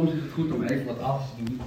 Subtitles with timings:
[0.00, 1.60] Soms is het goed om even wat af te doen.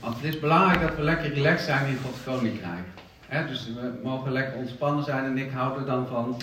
[0.00, 2.84] Want het is belangrijk dat we lekker relaxed zijn in Gods Koninkrijk.
[3.26, 6.36] He, dus we mogen lekker ontspannen zijn en ik hou er dan van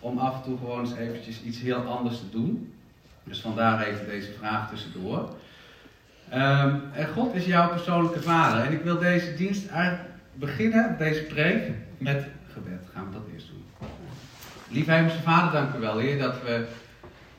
[0.00, 2.72] om af en toe gewoon eens eventjes iets heel anders te doen.
[3.24, 5.18] Dus vandaar even deze vraag tussendoor.
[6.34, 8.64] Um, en God is jouw persoonlijke vader.
[8.64, 12.82] En ik wil deze dienst eigenlijk beginnen, deze preek, met gebed.
[12.94, 13.88] Gaan we dat eerst doen.
[14.68, 16.66] Lieve Hemelse Vader, dank u wel, Heer, dat we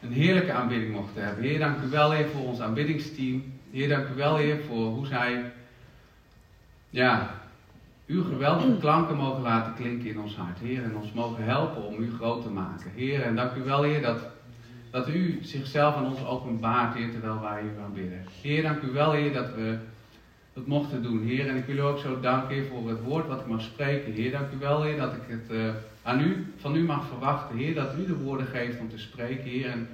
[0.03, 1.43] een heerlijke aanbidding mochten hebben.
[1.43, 3.43] Heer, dank u wel, Heer, voor ons aanbiddingsteam.
[3.71, 5.51] Heer, dank u wel, Heer, voor hoe zij,
[6.89, 7.41] ja,
[8.07, 10.59] uw geweldige klanken mogen laten klinken in ons hart.
[10.59, 12.91] Heer, en ons mogen helpen om u groot te maken.
[12.95, 14.19] Heer, en dank u wel, Heer, dat,
[14.91, 18.25] dat u zichzelf aan ons openbaart, Heer, terwijl wij u aanbidden.
[18.41, 19.77] Heer, dank u wel, Heer, dat we
[20.53, 21.47] dat mochten doen, Heer.
[21.47, 24.13] En ik wil u ook zo danken, Heer, voor het woord wat ik mag spreken.
[24.13, 27.57] Heer, dank u wel, Heer, dat ik het uh, aan u, van u mag verwachten,
[27.57, 29.69] Heer, dat u de woorden geeft om te spreken, Heer.
[29.69, 29.87] En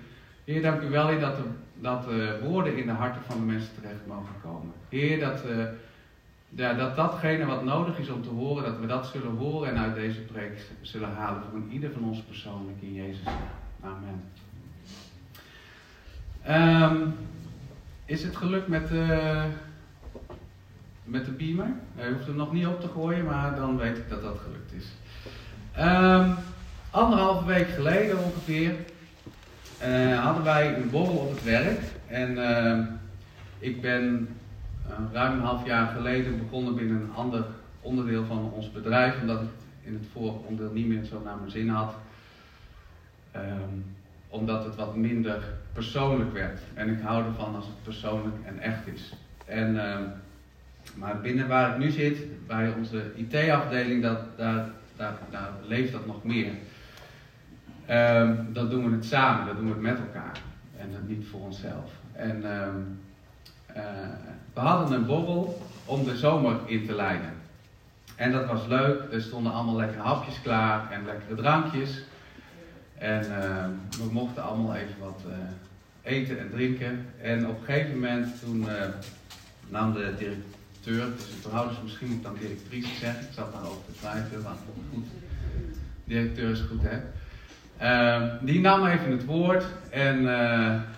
[0.44, 1.44] Heer, dank u wel, Heer, dat de,
[1.76, 4.72] dat de woorden in de harten van de mensen terecht mogen komen.
[4.90, 5.46] Heer, dat...
[5.46, 5.64] Uh,
[6.50, 9.78] ja, dat datgene wat nodig is om te horen, dat we dat zullen horen en
[9.78, 13.94] uit deze preek zullen halen voor ieder van ons persoonlijk in Jezus' naam.
[13.94, 14.24] Amen.
[16.48, 17.16] Um,
[18.06, 19.44] is het gelukt met de,
[21.04, 21.68] met de beamer?
[21.96, 24.74] Hij hoeft hem nog niet op te gooien, maar dan weet ik dat dat gelukt
[24.74, 24.86] is.
[25.80, 26.36] Um,
[26.92, 28.76] anderhalve week geleden ongeveer
[29.88, 31.80] uh, hadden wij een borrel op het werk.
[32.08, 32.80] En uh,
[33.60, 34.28] ik ben
[34.88, 37.46] uh, ruim een half jaar geleden begonnen binnen een ander
[37.82, 39.48] onderdeel van ons bedrijf, omdat ik
[39.82, 41.94] in het vorige onderdeel niet meer zo naar mijn zin had.
[43.36, 43.96] Um,
[44.30, 46.60] omdat het wat minder persoonlijk werd.
[46.74, 49.14] En ik hou ervan als het persoonlijk en echt is.
[49.46, 49.74] En,
[50.96, 54.70] maar binnen waar ik nu zit, bij onze IT-afdeling, dat, daar,
[55.30, 56.52] daar, leeft dat nog meer.
[57.90, 60.42] Uh, dan doen we het samen, dat doen we het met elkaar.
[60.78, 61.92] En dat niet voor onszelf.
[62.12, 62.68] En uh,
[64.54, 67.34] we hadden een borrel om de zomer in te leiden.
[68.16, 69.02] En dat was leuk.
[69.12, 72.04] Er stonden allemaal lekkere hapjes klaar en lekkere drankjes.
[72.98, 73.66] En uh,
[73.98, 75.34] we mochten allemaal even wat uh,
[76.02, 77.06] eten en drinken.
[77.22, 78.74] En op een gegeven moment toen uh,
[79.70, 83.86] nam de directeur, dus ik behouden ze misschien moet dan directrice zeggen, ik zat daarover
[83.86, 84.56] te twijfelen, maar
[84.94, 85.06] goed,
[86.04, 86.98] directeur is goed hè.
[88.46, 90.18] die nam even het woord en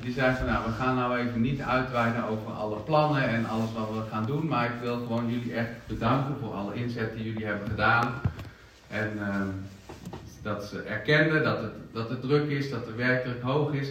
[0.01, 3.71] die zei van nou we gaan nou even niet uitweiden over alle plannen en alles
[3.73, 7.23] wat we gaan doen, maar ik wil gewoon jullie echt bedanken voor alle inzet die
[7.23, 8.13] jullie hebben gedaan.
[8.87, 9.19] En
[10.41, 13.89] dat ze erkenden dat het, dat het druk is, dat de werkdruk hoog is.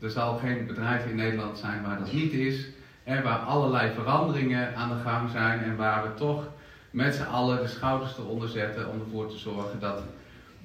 [0.00, 2.66] Er zal geen bedrijf in Nederland zijn waar dat niet is.
[3.04, 6.48] Waar allerlei veranderingen aan de gang zijn en waar we toch
[6.90, 10.02] met z'n allen de schouders eronder zetten om ervoor te zorgen dat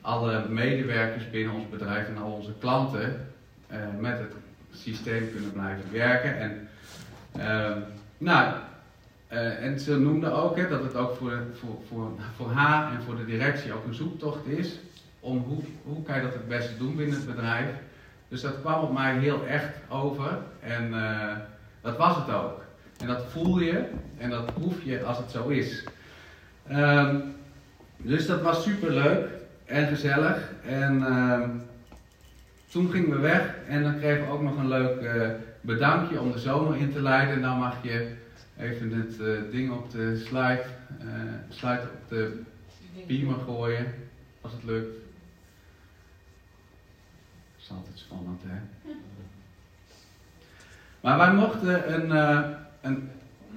[0.02, 3.28] alle medewerkers binnen ons bedrijf en al onze klanten
[3.68, 4.34] eh, met het
[4.74, 6.38] systeem kunnen blijven werken.
[6.38, 6.68] En,
[7.38, 7.76] uh,
[8.18, 8.54] nou,
[9.32, 13.04] uh, en ze noemden ook hè, dat het ook voor, voor, voor, voor haar en
[13.04, 14.80] voor de directie ook een zoektocht is
[15.20, 17.70] om hoe, hoe kan je dat het beste doen binnen het bedrijf.
[18.28, 21.32] Dus dat kwam op mij heel echt over en uh,
[21.86, 22.64] dat was het ook.
[22.98, 23.86] En dat voel je
[24.18, 25.84] en dat proef je als het zo is.
[26.72, 27.36] Um,
[27.98, 29.30] dus dat was super leuk
[29.66, 30.52] en gezellig.
[30.66, 31.50] En uh,
[32.70, 35.30] toen gingen we weg en dan kregen we ook nog een leuk uh,
[35.62, 37.42] bedankje om de zomer in te leiden.
[37.42, 38.16] Dan mag je
[38.58, 40.66] even het uh, ding op de slide,
[41.50, 42.42] slide op de
[43.08, 43.94] beamer gooien,
[44.42, 44.98] als het lukt
[47.60, 48.58] is altijd spannend, hè?
[51.06, 52.40] Maar wij mochten een, uh,
[52.82, 53.10] een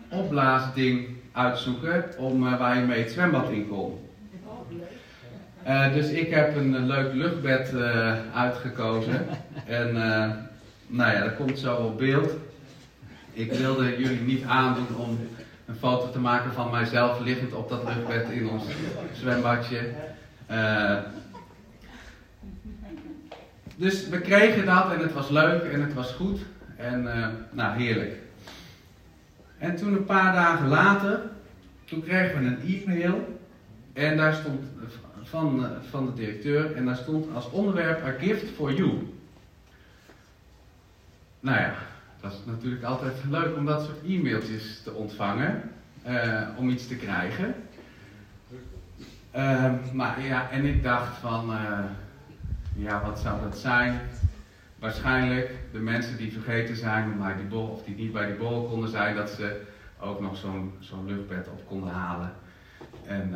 [0.09, 4.09] opblaasding uitzoeken om, uh, waar je mee het zwembad in kon.
[5.67, 7.75] Uh, dus ik heb een leuk luchtbed
[8.35, 9.27] uitgekozen.
[9.67, 9.93] en
[10.87, 12.33] nou ja, dat komt zo op beeld.
[13.33, 15.19] Ik wilde jullie niet aandoen om
[15.67, 18.65] een foto te maken van mijzelf liggend op dat luchtbed in ons
[19.13, 19.81] zwembadje.
[23.77, 26.41] Dus we kregen dat en het was leuk en het was goed.
[26.79, 28.17] En uh, nou, heerlijk.
[29.59, 31.21] En toen een paar dagen later,
[31.85, 33.41] toen kregen we een e-mail.
[33.93, 34.61] En daar stond
[35.23, 36.75] van, van de directeur.
[36.77, 39.15] En daar stond als onderwerp A Gift for You.
[41.41, 41.75] Nou ja,
[42.21, 45.63] dat is natuurlijk altijd leuk om dat soort e-mailtjes te ontvangen.
[46.57, 47.55] Om iets te krijgen.
[49.37, 51.55] Uh, maar ja, en ik dacht van
[52.75, 54.01] ja, wat zou dat zijn?
[54.79, 58.69] Waarschijnlijk de mensen die vergeten zijn bij die bol, of die niet bij die bol
[58.69, 59.61] konden zijn, dat ze
[60.01, 62.33] ook nog zo'n zo'n luchtbed op konden halen.
[63.07, 63.35] En,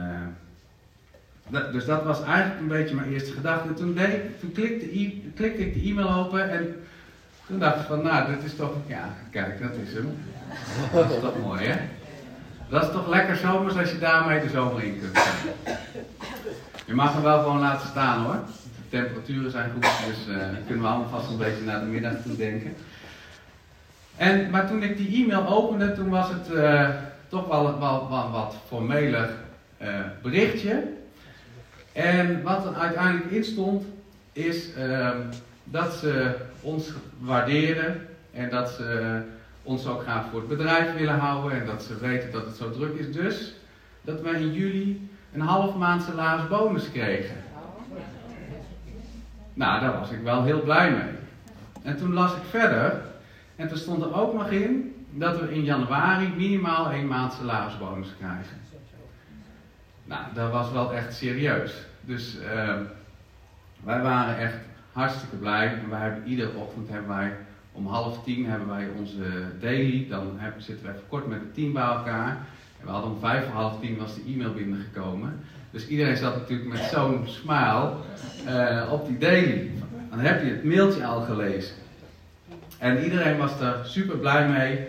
[1.49, 3.75] dat, dus dat was eigenlijk een beetje mijn eerste gedachte.
[3.75, 4.87] Toen, deed, toen klikte,
[5.35, 6.75] klikte ik de e-mail open en
[7.47, 10.17] Toen dacht ik van, nou, dit is toch, ja, kijk, dat is hem.
[10.93, 11.81] Dat is toch mooi, hè?
[12.69, 15.19] Dat is toch lekker zomers als je daarmee de zomer in kunt.
[16.87, 18.39] Je mag hem wel gewoon laten staan hoor.
[18.93, 20.37] Temperaturen zijn goed, dus uh,
[20.67, 22.75] kunnen we allemaal vast een beetje naar de middag toe denken.
[24.17, 26.89] En, maar toen ik die e-mail opende, toen was het uh,
[27.29, 29.31] toch wel, wel wat formeler
[29.83, 29.89] uh,
[30.23, 30.83] berichtje.
[31.93, 33.85] En wat er uiteindelijk in stond,
[34.33, 35.11] is uh,
[35.65, 39.21] dat ze ons waarderen en dat ze
[39.63, 42.71] ons ook graag voor het bedrijf willen houden en dat ze weten dat het zo
[42.71, 43.13] druk is.
[43.13, 43.55] Dus
[44.03, 47.51] dat wij in juli een half maand salaris bonus kregen.
[49.55, 51.13] Nou, daar was ik wel heel blij mee.
[51.83, 53.03] En toen las ik verder
[53.57, 58.15] en toen stond er ook nog in dat we in januari minimaal één maand salarisbonus
[58.19, 58.61] krijgen.
[60.05, 61.75] Nou, dat was wel echt serieus.
[62.01, 62.75] Dus uh,
[63.85, 64.59] wij waren echt
[64.93, 65.67] hartstikke blij.
[65.67, 67.37] En hebben iedere ochtend hebben wij
[67.73, 69.25] om half tien hebben wij onze
[69.61, 70.07] daily.
[70.09, 72.29] Dan zitten we even kort met het team bij elkaar.
[72.81, 75.41] En we hadden om vijf voor half tien was de e-mail binnengekomen.
[75.73, 77.93] Dus iedereen zat natuurlijk met zo'n smile
[78.47, 79.71] uh, op die daily.
[80.11, 81.75] Dan heb je het mailtje al gelezen.
[82.79, 84.87] En iedereen was er super blij mee.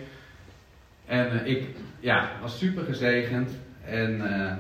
[1.06, 1.68] En uh, ik
[2.00, 3.52] ja, was super gezegend.
[3.86, 4.54] En uh,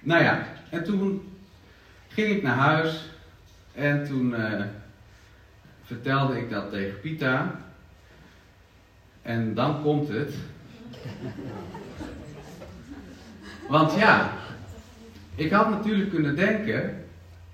[0.00, 1.36] nou ja, en toen
[2.08, 3.12] ging ik naar huis.
[3.74, 4.34] En toen
[5.82, 7.60] vertelde ik dat tegen Pita.
[9.22, 10.34] En dan komt het.
[13.68, 14.32] Want ja,
[15.34, 17.04] ik had natuurlijk kunnen denken,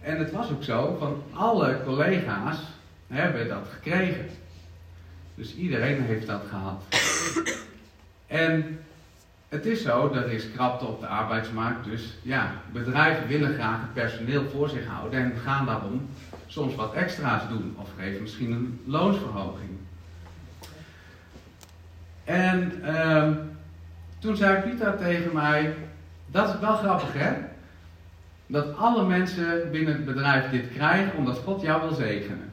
[0.03, 2.59] en het was ook zo, van alle collega's
[3.07, 4.29] hebben dat gekregen.
[5.35, 6.83] Dus iedereen heeft dat gehad.
[8.27, 8.81] En
[9.49, 13.93] het is zo, er is krapte op de arbeidsmarkt, dus ja, bedrijven willen graag het
[13.93, 16.09] personeel voor zich houden en gaan daarom
[16.47, 19.71] soms wat extra's doen of geven misschien een loonsverhoging.
[22.25, 23.29] En uh,
[24.19, 25.75] toen zei Pieter tegen mij,
[26.27, 27.33] dat is wel grappig hè,
[28.51, 32.53] dat alle mensen binnen het bedrijf dit krijgen omdat God jou wil zegenen.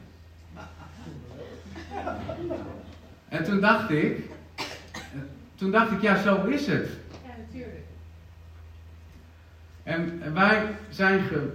[3.28, 4.20] En toen dacht ik,
[5.54, 6.88] toen dacht ik, ja zo is het.
[7.10, 7.84] Ja, natuurlijk.
[9.82, 11.50] En wij zijn ge,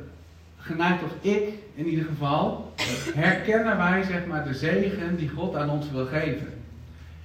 [0.58, 2.74] geneigd, of ik in ieder geval,
[3.14, 6.54] herkennen wij zeg maar de zegen die God aan ons wil geven.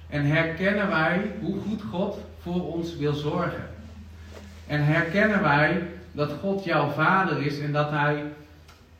[0.09, 3.69] En herkennen wij hoe goed God voor ons wil zorgen.
[4.67, 8.23] En herkennen wij dat God jouw vader is en dat Hij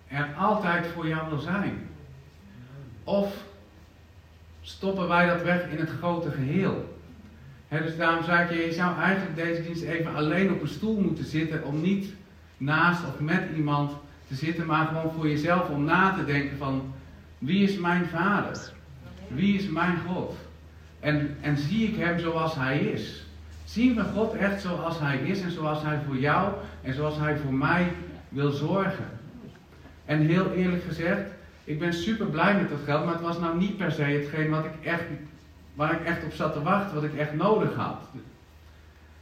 [0.08, 1.88] er altijd voor jou wil zijn.
[3.04, 3.34] Of
[4.62, 6.98] stoppen wij dat weg in het grote geheel.
[7.70, 11.00] dus daarom zei ik je, je zou eigenlijk deze dienst even alleen op een stoel
[11.00, 12.14] moeten zitten om niet
[12.58, 13.92] naast of met iemand
[14.28, 16.94] te zitten, maar gewoon voor jezelf om na te denken van
[17.38, 18.72] wie is mijn vader?
[19.28, 20.36] Wie is mijn God?
[21.00, 23.26] En, en zie ik hem zoals hij is?
[23.72, 27.38] Zien we God echt zoals hij is en zoals hij voor jou en zoals hij
[27.38, 27.92] voor mij
[28.30, 29.06] wil zorgen?
[30.06, 31.22] En heel eerlijk gezegd,
[31.64, 34.50] ik ben super blij met dat geld, maar het was nou niet per se hetgeen
[34.50, 35.04] wat ik echt,
[35.76, 38.02] waar ik echt op zat te wachten, wat ik echt nodig had.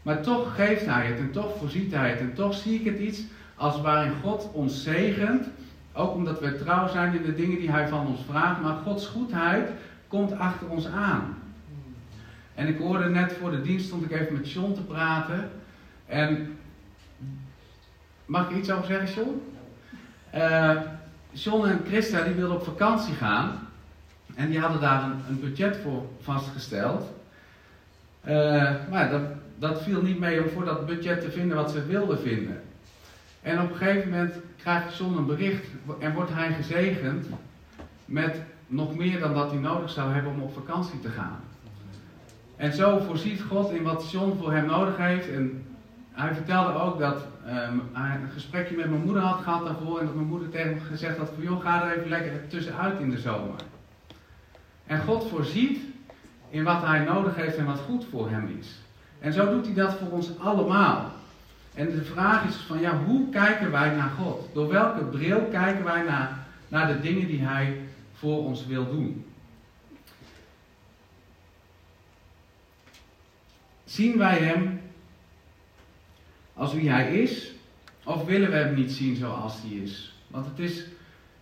[0.02, 3.00] Maar toch geeft hij het en toch voorziet hij het en toch zie ik het
[3.00, 3.24] iets
[3.56, 5.48] als waarin God ons zegent,
[5.94, 9.08] ook omdat we trouw zijn in de dingen die Hij van ons vraagt, maar Gods
[9.08, 9.70] goedheid
[10.08, 11.38] komt achter ons aan.
[12.58, 15.50] En ik hoorde net voor de dienst, stond ik even met John te praten.
[16.06, 16.58] En
[18.26, 19.42] mag ik iets over zeggen, John?
[20.36, 20.82] Uh,
[21.32, 23.68] John en Christa die wilden op vakantie gaan.
[24.36, 27.04] En die hadden daar een, een budget voor vastgesteld.
[28.28, 29.22] Uh, maar dat,
[29.60, 32.62] dat viel niet mee om voor dat budget te vinden wat ze wilden vinden.
[33.42, 35.66] En op een gegeven moment krijgt John een bericht
[36.00, 37.28] en wordt hij gezegend
[38.06, 41.47] met nog meer dan dat hij nodig zou hebben om op vakantie te gaan.
[42.58, 45.30] En zo voorziet God in wat John voor hem nodig heeft.
[45.30, 45.66] En
[46.12, 50.00] hij vertelde ook dat um, hij een gesprekje met mijn moeder had gehad daarvoor.
[50.00, 53.00] En dat mijn moeder tegen hem gezegd had: van, joh, ga er even lekker tussenuit
[53.00, 53.56] in de zomer.
[54.86, 55.80] En God voorziet
[56.50, 58.76] in wat hij nodig heeft en wat goed voor hem is.
[59.20, 61.12] En zo doet hij dat voor ons allemaal.
[61.74, 64.50] En de vraag is van ja, hoe kijken wij naar God?
[64.54, 67.82] Door welke bril kijken wij naar, naar de dingen die Hij
[68.14, 69.26] voor ons wil doen?
[73.88, 74.80] Zien wij Hem
[76.54, 77.52] als wie Hij is?
[78.04, 80.16] Of willen we Hem niet zien zoals Hij is?
[80.28, 80.86] Want het is.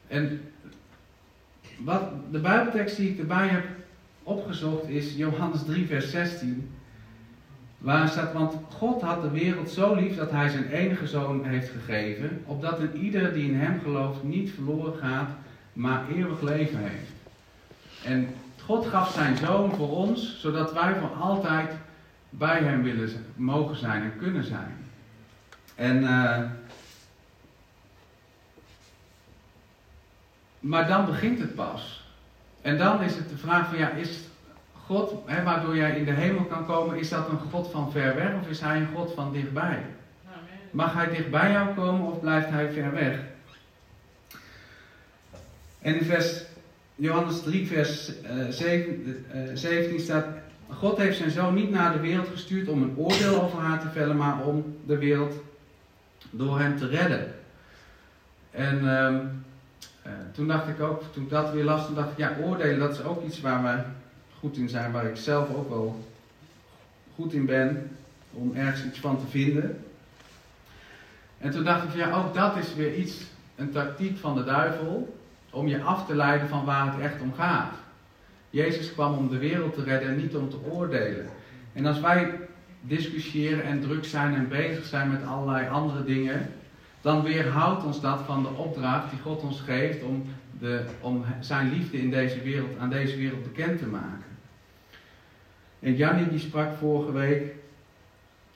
[0.08, 0.42] En
[1.78, 3.66] wat de Bijbeltekst die ik erbij heb
[4.24, 6.70] opgezocht is Johannes 3, vers 16.
[7.78, 11.70] Waar staat, want God had de wereld zo lief dat hij zijn enige zoon heeft
[11.70, 15.30] gegeven, opdat een ieder die in hem gelooft niet verloren gaat,
[15.74, 17.12] maar eeuwig leven heeft.
[18.04, 18.28] En
[18.66, 21.72] God gaf zijn zoon voor ons, zodat wij voor altijd
[22.38, 24.78] bij hem willen, mogen zijn en kunnen zijn.
[25.76, 26.40] En, uh,
[30.60, 32.04] maar dan begint het pas.
[32.62, 34.20] En dan is het de vraag van ja, is
[34.86, 38.16] God, hè, waardoor jij in de hemel kan komen, is dat een God van ver
[38.16, 39.86] weg of is hij een God van dichtbij?
[40.72, 43.20] Mag hij dichtbij jou komen of blijft hij ver weg?
[45.82, 46.44] En in vers
[46.96, 50.26] Johannes 3, vers uh, 7, uh, 17 staat:
[50.70, 53.90] God heeft zijn zoon niet naar de wereld gestuurd om een oordeel over haar te
[53.90, 55.34] vellen, maar om de wereld
[56.30, 57.34] door hem te redden.
[58.52, 62.36] En uh, toen dacht ik ook, toen ik dat weer las, toen dacht ik, ja,
[62.42, 63.84] oordelen, dat is ook iets waar we
[64.40, 66.04] goed in zijn, waar ik zelf ook wel
[67.16, 67.98] goed in ben,
[68.32, 69.84] om ergens iets van te vinden.
[71.38, 73.24] En toen dacht ik, ja, ook dat is weer iets,
[73.56, 75.18] een tactiek van de duivel,
[75.50, 77.74] om je af te leiden van waar het echt om gaat.
[78.56, 81.26] Jezus kwam om de wereld te redden en niet om te oordelen.
[81.74, 82.40] En als wij
[82.82, 86.50] discussiëren en druk zijn en bezig zijn met allerlei andere dingen,
[87.02, 90.26] dan weerhoudt ons dat van de opdracht die God ons geeft om,
[90.60, 94.26] de, om zijn liefde in deze wereld, aan deze wereld bekend te maken.
[95.80, 97.54] En Jannie die sprak vorige week,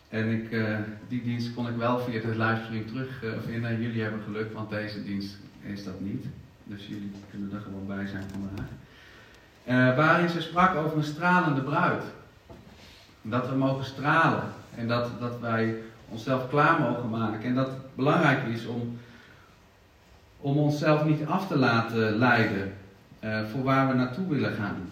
[0.10, 0.78] en ik, uh,
[1.08, 3.72] die dienst kon ik wel via de livestream terugvinden.
[3.72, 6.26] Uh, jullie hebben geluk, want deze dienst is dat niet.
[6.64, 8.68] Dus jullie kunnen er gewoon bij zijn vandaag.
[9.70, 12.04] Uh, waarin ze sprak over een stralende bruid.
[13.22, 14.44] Dat we mogen stralen
[14.76, 15.76] en dat, dat wij
[16.08, 17.44] onszelf klaar mogen maken.
[17.44, 19.00] En dat het belangrijk is om,
[20.38, 22.74] om onszelf niet af te laten leiden
[23.20, 24.90] uh, voor waar we naartoe willen gaan.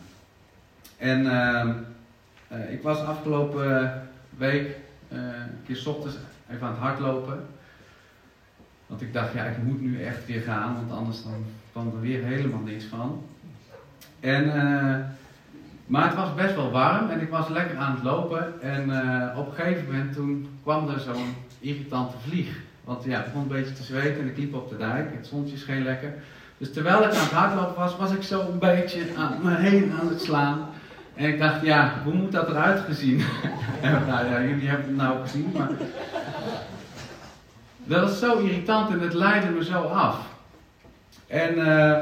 [0.97, 4.01] En uh, ik was afgelopen
[4.37, 4.75] week
[5.09, 6.17] een keer s ochtends
[6.49, 7.45] even aan het hardlopen.
[8.87, 12.01] Want ik dacht, ja, ik moet nu echt weer gaan, want anders dan kwam er
[12.01, 13.23] weer helemaal niks van.
[14.19, 14.95] En, uh,
[15.85, 18.61] maar het was best wel warm en ik was lekker aan het lopen.
[18.61, 22.59] En uh, op een gegeven moment toen kwam er zo'n irritante vlieg.
[22.83, 25.13] Want ja, ik begon een beetje te zweten en ik liep op de dijk.
[25.15, 26.13] Het zonnetje scheen lekker.
[26.57, 29.91] Dus terwijl ik aan het hardlopen was, was ik zo een beetje aan me heen
[30.01, 30.69] aan het slaan.
[31.15, 33.23] En ik dacht, ja, hoe moet dat eruit gezien?
[33.81, 35.69] en, nou ja, jullie hebben het nou gezien, maar...
[37.83, 40.17] Dat was zo irritant en het leidde me zo af.
[41.27, 41.97] En, uh,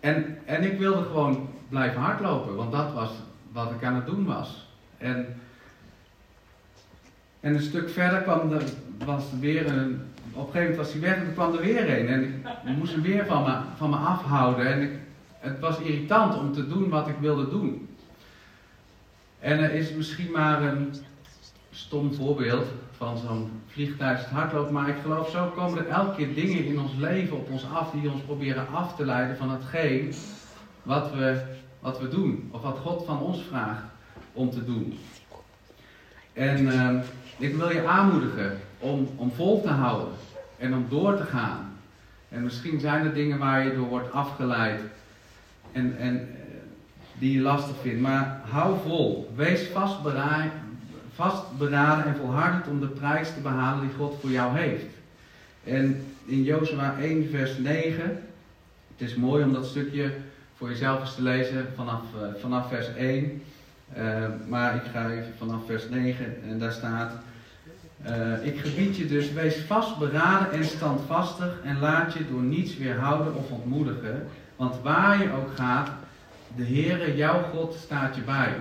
[0.00, 3.10] en, en ik wilde gewoon blijven hardlopen, want dat was
[3.52, 4.66] wat ik aan het doen was.
[4.98, 5.40] En,
[7.40, 8.62] en een stuk verder kwam er,
[9.04, 10.00] was er weer een.
[10.32, 12.08] Op een gegeven moment was hij weg en er kwam er weer een.
[12.08, 12.22] En
[12.66, 14.66] ik moest hem weer van me, van me afhouden.
[14.66, 15.00] En
[15.38, 17.88] het was irritant om te doen wat ik wilde doen.
[19.40, 20.94] En er is misschien maar een
[21.70, 24.70] stom voorbeeld van zo'n vliegtuig het hardloopt.
[24.70, 27.90] Maar ik geloof zo komen er elke keer dingen in ons leven op ons af
[27.90, 30.14] die ons proberen af te leiden van hetgeen
[30.82, 31.42] wat we,
[31.80, 32.48] wat we doen.
[32.52, 33.82] Of wat God van ons vraagt
[34.32, 34.98] om te doen.
[36.32, 36.90] En uh,
[37.36, 40.14] ik wil je aanmoedigen om, om vol te houden
[40.56, 41.78] en om door te gaan.
[42.28, 44.80] En misschien zijn er dingen waar je door wordt afgeleid
[45.72, 46.28] en, en
[47.18, 48.00] die je lastig vindt.
[48.00, 49.32] Maar hou vol.
[49.36, 50.50] Wees vastberaden,
[51.18, 54.86] vastberaden en volhardend om de prijs te behalen die God voor jou heeft.
[55.64, 58.02] En in Jozua 1 vers 9,
[58.96, 60.12] het is mooi om dat stukje
[60.56, 63.42] voor jezelf eens te lezen vanaf, uh, vanaf vers 1.
[63.96, 67.12] Uh, maar ik ga even vanaf vers 9 en daar staat...
[68.06, 73.34] Uh, ik gebied je dus, wees vastberaden en standvastig en laat je door niets weerhouden
[73.34, 74.28] of ontmoedigen.
[74.56, 75.90] Want waar je ook gaat,
[76.56, 78.54] de Heere, jouw God, staat je bij.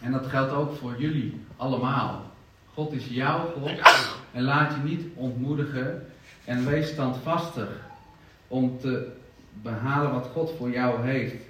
[0.00, 2.32] En dat geldt ook voor jullie allemaal.
[2.74, 3.70] God is jouw God
[4.32, 6.06] en laat je niet ontmoedigen
[6.44, 7.68] en wees standvastig
[8.48, 9.12] om te
[9.62, 11.42] behalen wat God voor jou heeft.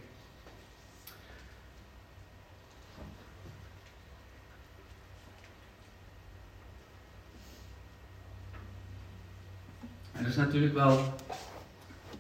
[10.12, 11.14] En dat is natuurlijk wel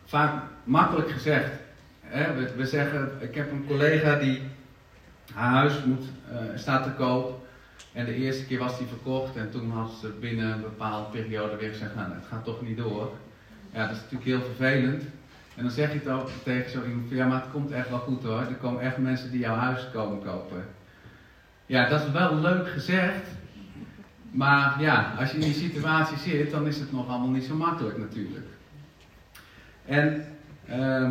[0.04, 1.50] vaak makkelijk gezegd.
[2.10, 4.42] We, we, zeggen, ik heb een collega die
[5.32, 7.43] haar huis moet, uh, staat te koop.
[7.94, 11.56] En de eerste keer was die verkocht en toen had ze binnen een bepaalde periode
[11.56, 13.12] weer gezegd, nou het gaat toch niet door.
[13.72, 15.02] Ja, dat is natuurlijk heel vervelend.
[15.54, 17.98] En dan zeg je het ook tegen zo iemand ja maar het komt echt wel
[17.98, 18.40] goed hoor.
[18.40, 20.64] Er komen echt mensen die jouw huis komen kopen.
[21.66, 23.26] Ja, dat is wel leuk gezegd.
[24.30, 27.54] Maar ja, als je in die situatie zit, dan is het nog allemaal niet zo
[27.54, 28.46] makkelijk natuurlijk.
[29.84, 30.26] En
[30.70, 31.10] uh,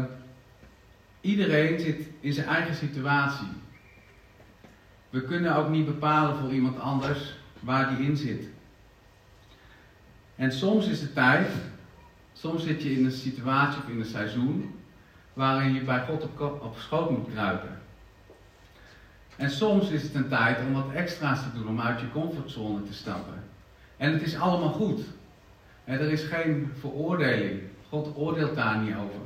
[1.22, 3.48] iedereen zit in zijn eigen situatie.
[5.13, 8.48] We kunnen ook niet bepalen voor iemand anders waar die in zit.
[10.36, 11.48] En soms is het tijd,
[12.34, 14.75] soms zit je in een situatie of in een seizoen
[15.34, 17.79] waarin je bij God op, op schoot moet kruipen.
[19.36, 22.84] En soms is het een tijd om wat extra's te doen, om uit je comfortzone
[22.84, 23.43] te stappen.
[23.98, 25.01] En het is allemaal goed.
[25.84, 27.62] En er is geen veroordeling.
[27.89, 29.22] God oordeelt daar niet over.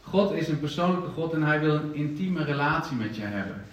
[0.00, 3.64] God is een persoonlijke God en hij wil een intieme relatie met je hebben.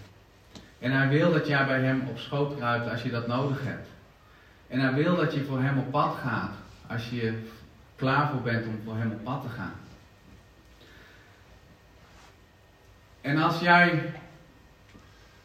[0.82, 3.88] En hij wil dat jij bij hem op schoot kruipt als je dat nodig hebt.
[4.68, 6.54] En hij wil dat je voor hem op pad gaat
[6.88, 7.48] als je
[7.96, 9.74] klaar voor bent om voor hem op pad te gaan.
[13.22, 14.14] En als jij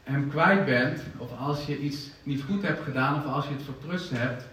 [0.03, 3.63] hem kwijt bent, of als je iets niet goed hebt gedaan, of als je het
[3.63, 4.45] verprust hebt,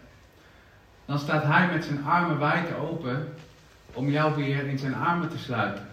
[1.05, 3.33] dan staat hij met zijn armen wijd open
[3.93, 5.87] om jou weer in zijn armen te sluiten.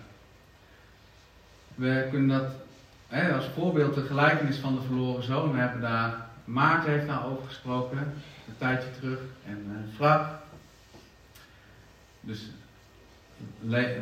[1.74, 2.52] We kunnen dat
[3.10, 5.52] als voorbeeld de gelijkenis van de verloren zoon.
[5.52, 10.26] We hebben daar, Maarten heeft daarover gesproken, een tijdje terug, en uh, Frank.
[12.20, 12.50] Dus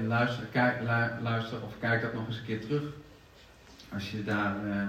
[0.06, 0.82] luister, kijk,
[1.22, 2.82] luister of kijk dat nog eens een keer terug.
[3.92, 4.54] Als je daar.
[4.64, 4.82] Uh,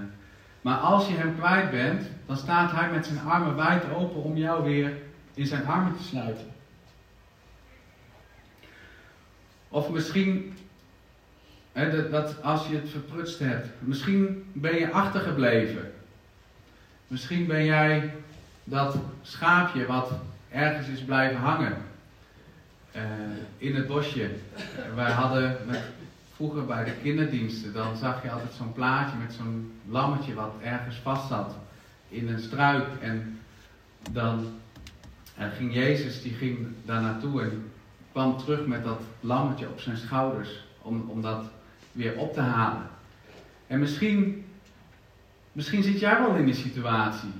[0.60, 4.36] maar als je hem kwijt bent, dan staat hij met zijn armen wijd open om
[4.36, 4.92] jou weer
[5.34, 6.46] in zijn armen te sluiten.
[9.68, 10.56] Of misschien
[11.72, 15.92] dat, dat, als je het verprutst hebt, misschien ben je achtergebleven.
[17.06, 18.14] Misschien ben jij
[18.64, 20.12] dat schaapje wat
[20.50, 21.76] ergens is blijven hangen
[22.96, 23.02] uh,
[23.56, 24.30] in het bosje.
[24.94, 25.80] wij hadden met,
[26.34, 30.96] vroeger bij de kinderdiensten, dan zag je altijd zo'n plaatje met zo'n lammetje wat ergens
[30.96, 31.54] vast zat
[32.08, 32.86] in een struik.
[33.00, 33.38] En
[34.10, 34.60] dan
[35.36, 37.70] en ging Jezus, die ging daar naartoe en
[38.12, 41.10] kwam terug met dat lammetje op zijn schouders om,
[41.92, 42.88] weer op te halen.
[43.66, 44.46] En misschien,
[45.52, 47.32] misschien zit jij wel in die situatie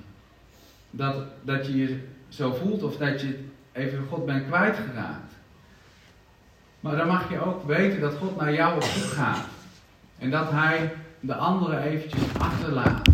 [0.91, 5.33] dat, dat je je zo voelt of dat je even God bent kwijtgeraakt.
[6.81, 9.47] Maar dan mag je ook weten dat God naar jou op zoek gaat.
[10.19, 13.09] En dat Hij de anderen eventjes achterlaat.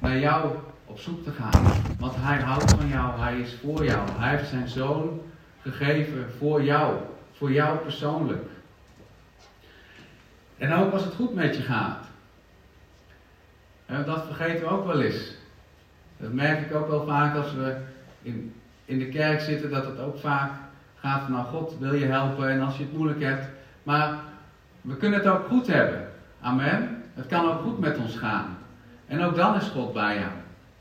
[0.00, 0.54] Naar jou
[0.84, 1.72] op zoek te gaan.
[1.98, 4.08] Want Hij houdt van jou, Hij is voor jou.
[4.12, 5.20] Hij heeft zijn zoon
[5.60, 6.96] gegeven voor jou.
[7.32, 8.46] Voor jou persoonlijk.
[10.58, 12.06] En ook als het goed met je gaat.
[13.86, 15.32] En dat vergeten we ook wel eens.
[16.16, 17.76] Dat merk ik ook wel vaak als we
[18.22, 20.50] in, in de kerk zitten, dat het ook vaak
[20.98, 23.46] gaat van nou God wil je helpen en als je het moeilijk hebt.
[23.82, 24.18] Maar
[24.80, 26.08] we kunnen het ook goed hebben.
[26.40, 27.02] Amen.
[27.14, 28.56] Het kan ook goed met ons gaan.
[29.06, 30.32] En ook dan is God bij jou.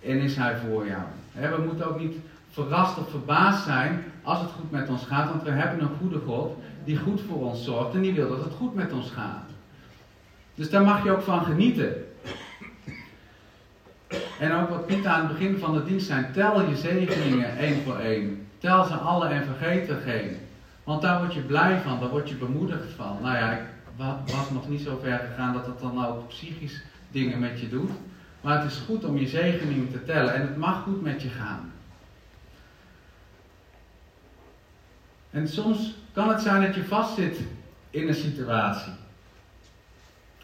[0.01, 1.01] En is Hij voor jou.
[1.31, 2.15] We moeten ook niet
[2.49, 5.29] verrast of verbaasd zijn als het goed met ons gaat.
[5.29, 8.43] Want we hebben een goede God die goed voor ons zorgt en die wil dat
[8.43, 9.52] het goed met ons gaat.
[10.55, 12.05] Dus daar mag je ook van genieten.
[14.39, 17.83] En ook wat Piet aan het begin van de dienst zijn, tel je zegeningen één
[17.83, 18.47] voor één.
[18.57, 20.37] Tel ze alle en vergeet er geen.
[20.83, 23.17] Want daar word je blij van, daar word je bemoedigd van.
[23.21, 23.63] Nou ja, ik
[24.25, 27.91] was nog niet zo ver gegaan dat het dan ook psychisch dingen met je doet.
[28.41, 31.29] Maar het is goed om je zegeningen te tellen en het mag goed met je
[31.29, 31.71] gaan.
[35.29, 37.39] En soms kan het zijn dat je vastzit
[37.89, 38.93] in een situatie.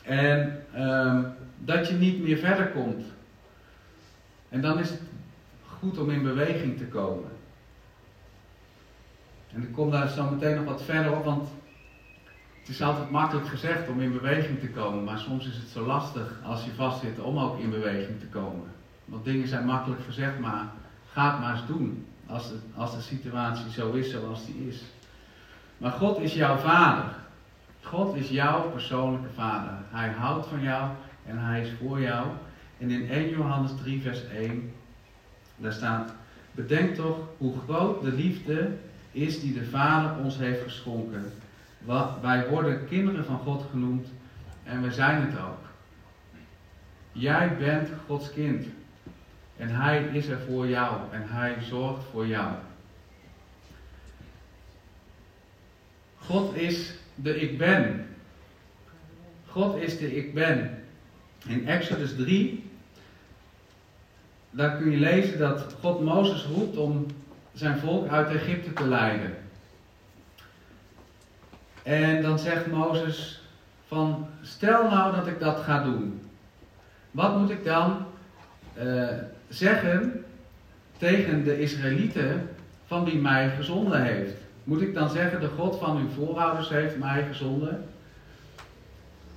[0.10, 3.06] En um, dat je niet meer verder komt.
[4.50, 5.02] En dan is het
[5.80, 7.30] goed om in beweging te komen.
[9.54, 11.50] En ik kom daar zo meteen nog wat verder op, want
[12.60, 15.86] het is altijd makkelijk gezegd om in beweging te komen, maar soms is het zo
[15.86, 18.72] lastig als je vastzit om ook in beweging te komen.
[19.06, 20.72] Want dingen zijn makkelijk gezegd, maar
[21.12, 24.82] ga het maar eens doen als de, als de situatie zo is zoals die is.
[25.78, 27.19] Maar God is jouw vader.
[27.82, 29.74] God is jouw persoonlijke vader.
[29.90, 30.92] Hij houdt van jou
[31.26, 32.28] en hij is voor jou.
[32.78, 34.74] En in 1 Johannes 3, vers 1,
[35.56, 36.14] daar staat:
[36.52, 38.72] Bedenk toch hoe groot de liefde
[39.12, 41.32] is die de Vader ons heeft geschonken.
[42.22, 44.08] Wij worden kinderen van God genoemd
[44.64, 45.68] en we zijn het ook.
[47.12, 48.66] Jij bent Gods kind.
[49.58, 52.52] En Hij is er voor jou en Hij zorgt voor jou.
[56.18, 58.08] God is de ik ben.
[59.48, 60.84] God is de ik ben.
[61.48, 62.64] In Exodus 3,
[64.50, 67.06] daar kun je lezen dat God Mozes roept om
[67.54, 69.38] zijn volk uit Egypte te leiden.
[71.84, 73.42] En dan zegt Mozes
[73.88, 76.22] van, stel nou dat ik dat ga doen.
[77.12, 78.06] Wat moet ik dan
[78.84, 79.08] uh,
[79.50, 80.26] zeggen
[80.98, 82.50] tegen de Israëlieten
[82.86, 84.36] van wie mij gezonden heeft?
[84.64, 87.86] Moet ik dan zeggen, de God van uw voorouders heeft mij gezonden?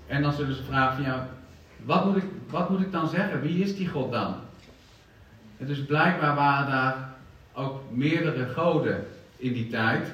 [0.06, 1.20] En dan zullen ze vragen van,
[1.84, 3.40] wat moet ik, wat moet ik dan zeggen?
[3.40, 4.34] Wie is die God dan?
[5.56, 7.14] Dus blijkbaar waren daar
[7.52, 9.06] ook meerdere goden
[9.36, 10.08] in die tijd,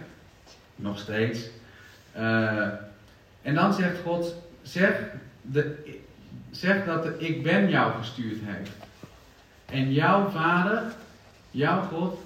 [0.77, 1.49] nog steeds.
[2.17, 2.69] Uh,
[3.43, 5.01] En dan zegt God, zeg,
[5.43, 5.75] de,
[6.51, 8.71] zeg dat de ik ben jou gestuurd heeft.
[9.67, 10.83] En jouw vader,
[11.51, 12.19] jouw God,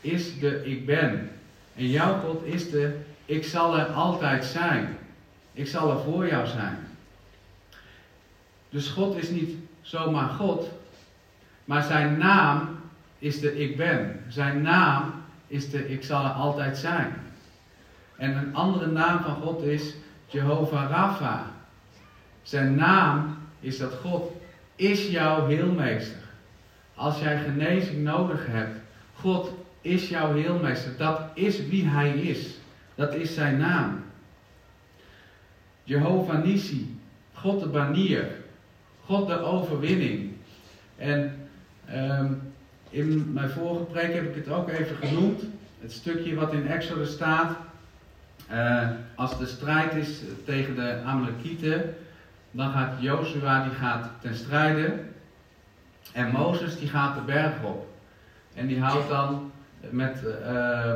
[0.00, 1.30] is de ik ben.
[1.78, 4.96] En jouw God is de ik zal er altijd zijn.
[5.52, 6.78] Ik zal er voor jou zijn.
[8.68, 10.68] Dus God is niet zomaar God,
[11.64, 12.80] maar zijn naam
[13.18, 14.24] is de ik ben.
[14.28, 15.14] Zijn naam
[15.46, 17.14] is de ik zal er altijd zijn.
[18.16, 19.94] En een andere naam van God is
[20.26, 21.44] Jehovah Rapha.
[22.42, 24.32] Zijn naam is dat God
[24.76, 26.22] is jouw heelmeester.
[26.94, 28.78] Als jij genezing nodig hebt,
[29.14, 29.57] God
[29.88, 30.96] is jouw heelmeester.
[30.96, 32.56] Dat is wie hij is.
[32.94, 34.04] Dat is zijn naam.
[35.84, 37.00] Jehovah Nissi,
[37.32, 38.26] God de banier,
[39.04, 40.32] God de overwinning.
[40.96, 41.48] En
[41.86, 42.32] ehm,
[42.90, 45.42] in mijn vorige preek heb ik het ook even genoemd.
[45.80, 47.56] Het stukje wat in Exodus staat.
[48.52, 51.94] Uh, als de strijd is tegen de Amalekieten,
[52.50, 54.94] dan gaat Jozua die gaat ten strijde.
[56.12, 57.86] En Mozes die gaat de berg op.
[58.54, 59.52] En die houdt dan
[59.90, 60.92] met, uh,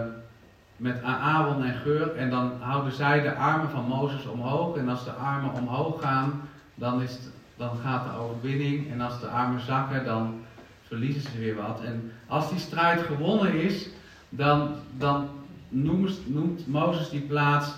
[0.77, 2.16] met Aaron en Geur.
[2.16, 4.77] En dan houden zij de armen van Mozes omhoog.
[4.77, 7.18] En als de armen omhoog gaan, dan, is
[7.57, 8.90] dan gaat de overwinning.
[8.90, 10.40] En als de armen zakken, dan
[10.83, 11.81] verliezen ze weer wat.
[11.85, 13.88] En als die strijd gewonnen is,
[14.29, 15.29] dan, dan
[15.68, 17.75] noemt, noemt Mozes die plaats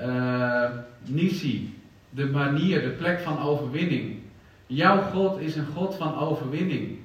[0.00, 0.64] uh,
[1.04, 1.80] Nisi,
[2.10, 4.18] de manier, de plek van overwinning.
[4.66, 6.98] Jouw God is een God van overwinning.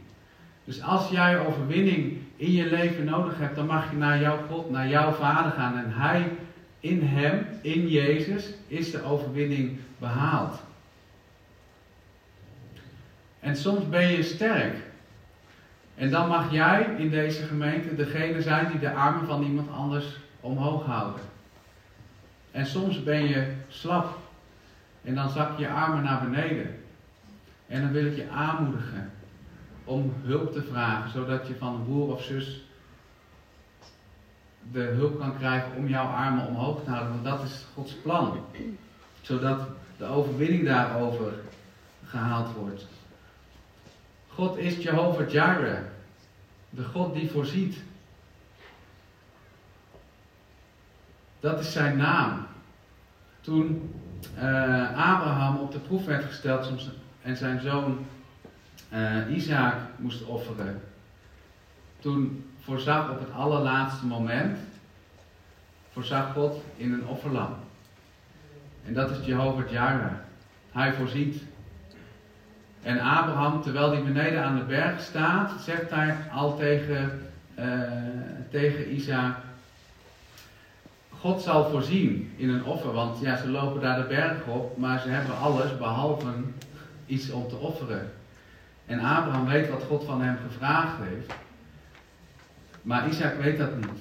[0.63, 4.69] Dus als jij overwinning in je leven nodig hebt, dan mag je naar jouw God,
[4.69, 5.77] naar jouw Vader gaan.
[5.77, 6.31] En Hij,
[6.79, 10.61] in Hem, in Jezus, is de overwinning behaald.
[13.39, 14.75] En soms ben je sterk.
[15.95, 20.05] En dan mag jij in deze gemeente degene zijn die de armen van iemand anders
[20.39, 21.21] omhoog houden.
[22.51, 24.17] En soms ben je slap.
[25.03, 26.79] En dan zak je armen naar beneden.
[27.67, 29.11] En dan wil ik je aanmoedigen
[29.91, 32.61] om hulp te vragen, zodat je van een broer of zus
[34.71, 37.11] de hulp kan krijgen om jouw armen omhoog te houden.
[37.11, 38.45] Want dat is Gods plan.
[39.21, 41.33] Zodat de overwinning daarover
[42.05, 42.85] gehaald wordt.
[44.27, 45.79] God is Jehovah Jireh.
[46.69, 47.77] De God die voorziet.
[51.39, 52.45] Dat is zijn naam.
[53.41, 53.93] Toen
[54.37, 56.71] uh, Abraham op de proef werd gesteld
[57.21, 58.05] en zijn zoon
[58.93, 60.81] uh, Isaac moest offeren,
[61.99, 64.57] toen voorzag op het allerlaatste moment,
[65.93, 67.55] voorzag God in een offerlam.
[68.85, 70.13] En dat is Jehovah Jireh.
[70.71, 71.43] Hij voorziet.
[72.81, 77.81] En Abraham, terwijl hij beneden aan de berg staat, zegt hij al tegen, uh,
[78.49, 79.35] tegen Isaac,
[81.09, 84.99] God zal voorzien in een offer, want ja, ze lopen daar de berg op, maar
[84.99, 86.27] ze hebben alles behalve
[87.05, 88.11] iets om te offeren.
[88.91, 91.33] En Abraham weet wat God van hem gevraagd heeft,
[92.81, 93.99] maar Isaac weet dat niet.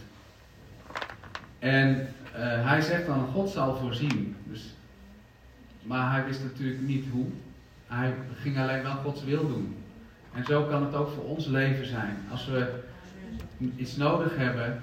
[1.59, 1.89] En
[2.37, 4.37] uh, hij zegt dan, God zal voorzien.
[4.45, 4.75] Dus,
[5.83, 7.27] maar hij wist natuurlijk niet hoe.
[7.87, 9.77] Hij ging alleen wel Gods wil doen.
[10.35, 12.17] En zo kan het ook voor ons leven zijn.
[12.31, 12.83] Als we
[13.77, 14.83] iets nodig hebben,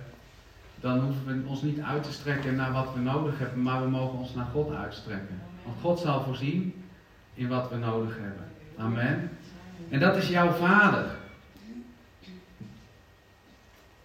[0.80, 3.90] dan hoeven we ons niet uit te strekken naar wat we nodig hebben, maar we
[3.90, 5.42] mogen ons naar God uitstrekken.
[5.64, 6.84] Want God zal voorzien
[7.34, 8.46] in wat we nodig hebben.
[8.78, 9.37] Amen.
[9.90, 11.06] En dat is jouw vader.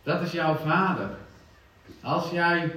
[0.03, 1.11] Dat is jouw vader.
[2.01, 2.71] Als jij.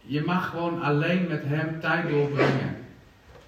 [0.00, 2.76] Je mag gewoon alleen met hem tijd doorbrengen.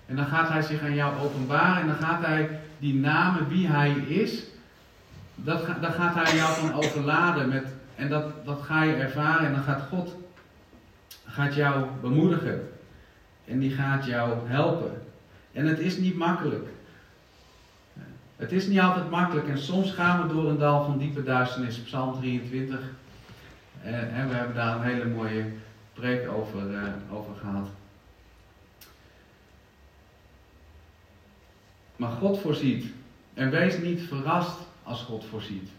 [0.07, 3.69] En dan gaat hij zich aan jou openbaren en dan gaat hij die namen, wie
[3.69, 4.43] hij is,
[5.35, 9.53] dat, daar gaat hij jou van overladen met en dat, dat ga je ervaren en
[9.53, 10.17] dan gaat God
[11.31, 12.69] gaat jou bemoedigen.
[13.45, 15.03] En die gaat jou helpen.
[15.53, 16.69] En het is niet makkelijk.
[18.41, 21.79] Het is niet altijd makkelijk en soms gaan we door een dal van diepe duisternis,
[21.79, 22.81] Psalm 23.
[23.83, 25.45] Eh, en we hebben daar een hele mooie
[25.93, 27.69] preek over, uh, over gehad.
[31.97, 32.93] Maar God voorziet.
[33.35, 35.71] En wees niet verrast als God voorziet.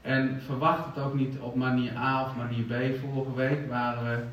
[0.00, 3.00] En verwacht het ook niet op manier A of manier B.
[3.00, 4.24] Vorige week waren we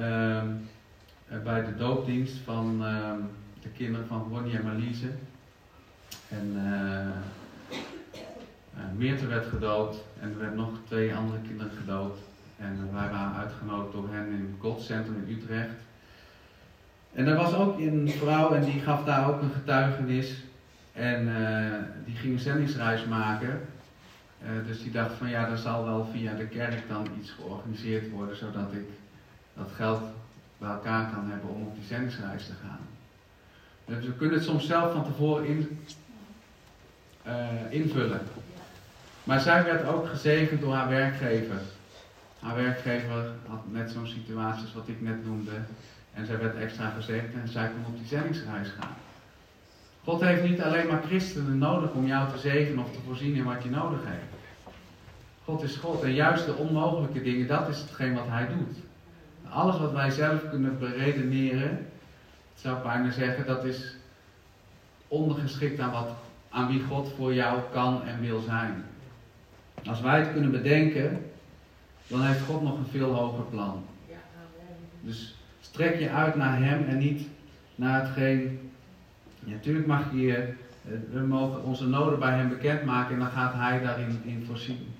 [0.00, 3.12] uh, bij de doopdienst van uh,
[3.62, 5.10] de kinderen van Ronnie en Marliese.
[6.40, 7.06] En uh,
[8.96, 12.18] Meerte werd gedoopt en er werden nog twee andere kinderen gedoopt.
[12.56, 15.74] En wij waren uitgenodigd door hen in het God Center in Utrecht.
[17.12, 20.42] En er was ook een vrouw en die gaf daar ook een getuigenis.
[20.92, 21.28] En
[22.04, 23.60] die ging een zendingsreis maken.
[24.66, 28.36] Dus die dacht van ja, er zal wel via de kerk dan iets georganiseerd worden,
[28.36, 28.88] zodat ik
[29.54, 30.00] dat geld
[30.58, 32.80] bij elkaar kan hebben om op die zendingsreis te gaan.
[33.84, 35.78] Dus we kunnen het soms zelf van tevoren in,
[37.70, 38.20] invullen.
[39.24, 41.60] Maar zij werd ook gezegend door haar werkgever.
[42.38, 45.50] Haar werkgever had net zo'n situatie als wat ik net noemde.
[46.14, 48.96] En zij werd extra gezegend en zij kon op die zendingsreis gaan.
[50.04, 53.44] God heeft niet alleen maar christenen nodig om jou te zegenen of te voorzien in
[53.44, 54.34] wat je nodig hebt.
[55.44, 58.76] God is God en juist de onmogelijke dingen, dat is hetgeen wat Hij doet.
[59.48, 61.86] Alles wat wij zelf kunnen beredeneren,
[62.54, 63.96] zou ik bijna zeggen, dat is
[65.08, 66.10] ondergeschikt aan, wat,
[66.54, 68.84] aan wie God voor jou kan en wil zijn.
[69.86, 71.24] Als wij het kunnen bedenken,
[72.06, 73.84] dan heeft God nog een veel hoger plan.
[75.00, 77.28] Dus strek je uit naar Hem en niet
[77.74, 78.70] naar hetgeen.
[79.40, 83.80] natuurlijk mag je, eh, we mogen onze noden bij Hem bekendmaken en dan gaat Hij
[83.80, 84.94] daarin in voorzien.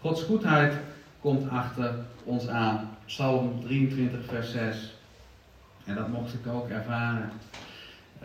[0.00, 0.74] Gods goedheid
[1.20, 2.88] komt achter ons aan.
[3.04, 4.94] Psalm 23, vers 6.
[5.84, 7.30] En dat mocht ik ook ervaren.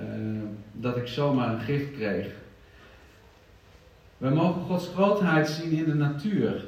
[0.01, 2.27] Uh, dat ik zomaar een gift kreeg.
[4.17, 6.65] We mogen Gods grootheid zien in de natuur.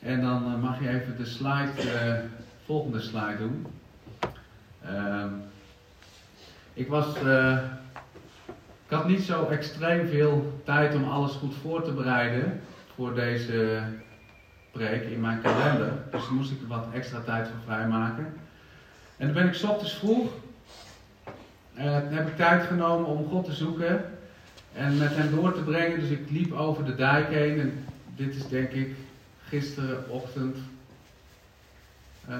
[0.00, 2.14] En dan uh, mag je even de slide, uh,
[2.64, 3.66] volgende slide doen.
[4.84, 5.28] Ehm,
[6.72, 7.06] ik was,
[8.86, 12.60] ik had niet zo extreem veel tijd om alles goed voor te bereiden
[12.94, 13.82] voor deze
[14.70, 15.92] preek in mijn kalender.
[16.10, 18.26] Dus moest ik er wat extra tijd voor vrijmaken.
[19.16, 20.32] En dan ben ik s ochtends vroeg.
[21.78, 24.04] Uh, heb ik tijd genomen om God te zoeken.
[24.72, 26.00] En met hem door te brengen.
[26.00, 27.60] Dus ik liep over de dijk heen.
[27.60, 27.84] En
[28.16, 28.94] dit is denk ik
[29.44, 30.56] gisterenochtend.
[32.28, 32.36] Uh,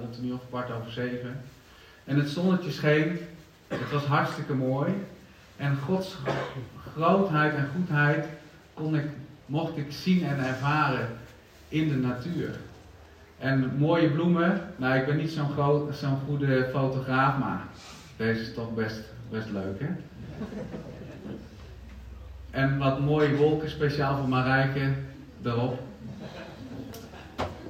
[0.00, 1.40] rond een uur of kwart over zeven.
[2.04, 3.18] En het zonnetje scheen.
[3.68, 4.92] Het was hartstikke mooi.
[5.56, 6.16] En Gods
[6.94, 8.26] grootheid en goedheid
[8.74, 9.04] kon ik,
[9.46, 11.08] mocht ik zien en ervaren
[11.68, 12.56] in de natuur.
[13.38, 15.30] En mooie bloemen, nou ik ben niet
[15.92, 17.66] zo'n goede fotograaf, maar
[18.16, 19.88] deze is toch best, best leuk hè.
[22.50, 24.92] En wat mooie wolken, speciaal voor Marijke,
[25.42, 25.80] erop.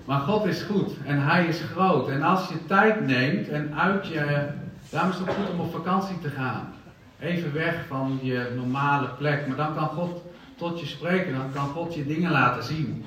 [0.04, 2.08] Maar God is goed en Hij is groot.
[2.08, 4.48] En als je tijd neemt en uit je.
[4.90, 6.72] Daarom is het ook goed om op vakantie te gaan.
[7.20, 9.46] Even weg van je normale plek.
[9.46, 10.22] Maar dan kan God
[10.56, 11.32] tot je spreken.
[11.32, 13.04] Dan kan God je dingen laten zien.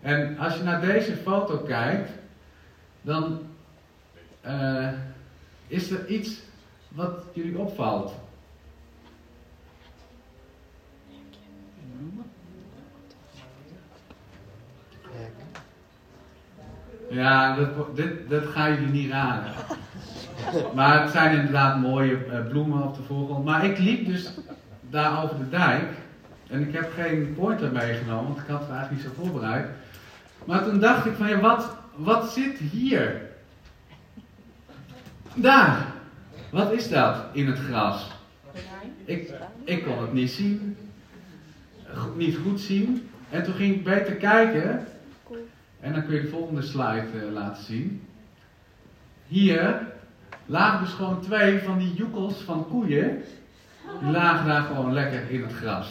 [0.00, 2.10] En als je naar deze foto kijkt,
[3.02, 3.38] dan
[4.46, 4.88] uh,
[5.66, 6.40] is er iets
[6.94, 8.12] wat jullie opvalt.
[17.10, 19.52] Ja, dat, dit, dat gaan jullie niet raden.
[20.74, 23.44] Maar het zijn inderdaad mooie uh, bloemen op de voorgrond.
[23.44, 24.30] Maar ik liep dus
[24.80, 25.84] daar over de dijk.
[26.48, 29.68] En ik heb geen pointer meegenomen, want ik had het eigenlijk niet zo voorbereid.
[30.44, 33.20] Maar toen dacht ik van ja, wat, wat zit hier?
[35.34, 35.93] Daar.
[36.54, 38.06] Wat is dat in het gras?
[39.04, 39.32] Ik,
[39.64, 40.76] ik kon het niet zien.
[42.16, 43.08] Niet goed zien.
[43.30, 44.86] En toen ging ik beter kijken.
[45.80, 48.06] En dan kun je de volgende slide uh, laten zien.
[49.26, 49.86] Hier
[50.46, 53.22] lagen dus gewoon twee van die joekels van koeien.
[54.00, 55.88] Die lagen daar gewoon lekker in het gras.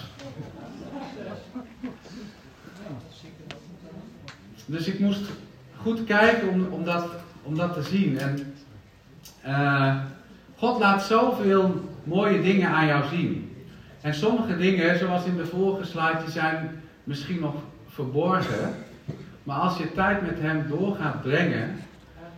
[4.65, 5.29] Dus ik moest
[5.77, 7.09] goed kijken om, om, dat,
[7.41, 8.19] om dat te zien.
[8.19, 8.53] En
[9.45, 10.03] uh,
[10.63, 13.55] God laat zoveel mooie dingen aan jou zien.
[14.01, 17.55] En sommige dingen, zoals in de vorige slide, die zijn misschien nog
[17.87, 18.75] verborgen.
[19.43, 21.79] Maar als je tijd met Hem door gaat brengen,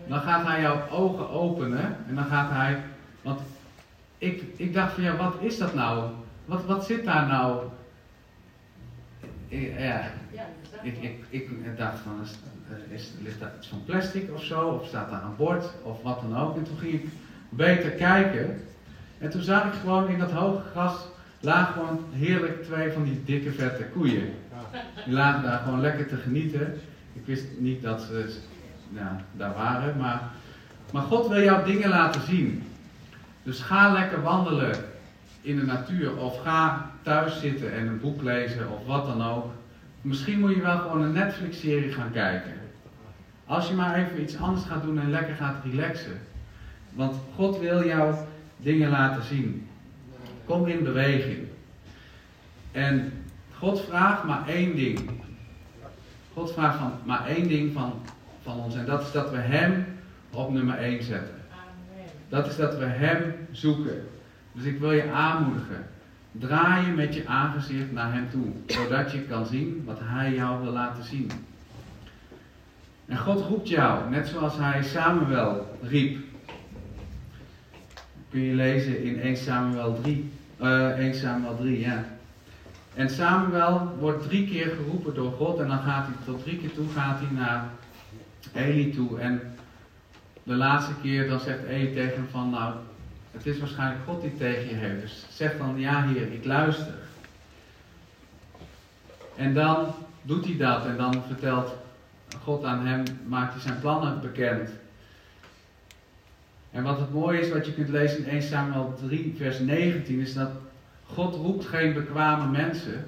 [0.07, 1.97] dan gaat Hij jouw ogen openen.
[2.07, 2.81] En dan gaat Hij.
[3.21, 3.39] Want
[4.17, 6.09] ik, ik dacht van ja, wat is dat nou?
[6.45, 7.63] Wat, wat zit daar nou?
[9.77, 10.01] Ja,
[10.81, 12.19] ik, ik, ik dacht van,
[12.89, 14.67] is, ligt daar iets van plastic of zo?
[14.67, 15.65] Of staat daar een bord?
[15.83, 16.57] Of wat dan ook.
[16.57, 17.07] En toen ging ik
[17.56, 18.62] beter kijken.
[19.18, 20.96] En toen zag ik gewoon in dat hoge gras
[21.39, 24.34] lagen gewoon heerlijk twee van die dikke vette koeien.
[25.06, 26.80] Die lagen daar gewoon lekker te genieten.
[27.13, 28.36] Ik wist niet dat ze
[28.89, 30.22] ja, daar waren, maar,
[30.91, 32.63] maar God wil jou dingen laten zien.
[33.44, 34.76] Dus ga lekker wandelen
[35.41, 39.46] in de natuur of ga thuis zitten en een boek lezen of wat dan ook.
[40.02, 42.54] Misschien moet je wel gewoon een Netflix-serie gaan kijken.
[43.46, 46.20] Als je maar even iets anders gaat doen en lekker gaat relaxen.
[46.95, 48.15] Want God wil jou
[48.58, 49.67] dingen laten zien.
[50.45, 51.47] Kom in beweging.
[52.71, 53.13] En
[53.51, 55.10] God vraagt maar één ding.
[56.34, 57.93] God vraagt van, maar één ding van,
[58.43, 58.75] van ons.
[58.75, 59.86] En dat is dat we Hem
[60.31, 61.36] op nummer 1 zetten.
[62.29, 64.08] Dat is dat we Hem zoeken.
[64.51, 65.88] Dus ik wil je aanmoedigen.
[66.31, 70.63] Draai je met je aangezicht naar Hem toe, zodat je kan zien wat Hij jou
[70.63, 71.31] wil laten zien.
[73.05, 76.24] En God roept jou, net zoals hij Samuel riep.
[78.36, 80.32] Kun je lezen in 1 Samuel 3.
[80.62, 82.06] Uh, 1 Samuel 3, ja.
[82.93, 86.74] En Samuel wordt drie keer geroepen door God en dan gaat hij tot drie keer
[86.74, 87.69] toe gaat hij naar
[88.54, 89.19] Eli toe.
[89.19, 89.56] En
[90.43, 92.74] de laatste keer dan zegt Eli tegen hem van nou,
[93.32, 95.02] het is waarschijnlijk God die tegen je heeft.
[95.02, 96.93] Dus zeg dan ja heer, ik luister.
[99.36, 101.74] En dan doet hij dat en dan vertelt
[102.43, 104.69] God aan hem, maakt hij zijn plannen bekend.
[106.75, 110.19] En wat het mooie is, wat je kunt lezen in 1 Samuel 3, vers 19,
[110.19, 110.49] is dat
[111.03, 113.05] God roept geen bekwame mensen,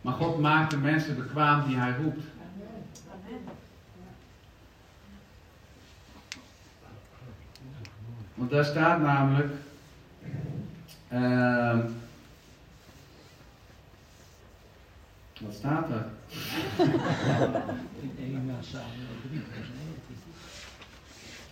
[0.00, 2.24] maar God maakt de mensen bekwaam die hij roept.
[8.34, 9.52] Want daar staat namelijk.
[11.12, 11.78] Uh,
[15.40, 16.04] wat staat er?
[18.16, 19.81] In 1 Samuel 3, vers 19.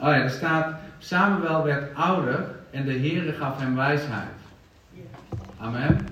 [0.00, 4.28] Oh ja, er staat: Samuel werd ouder en de Heere gaf hem wijsheid.
[5.58, 6.06] Amen.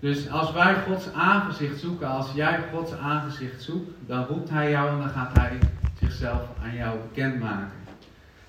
[0.00, 4.90] Dus als wij Gods aangezicht zoeken, als jij Gods aangezicht zoekt, dan roept Hij jou
[4.90, 5.58] en dan gaat Hij
[6.00, 7.78] zichzelf aan jou bekendmaken.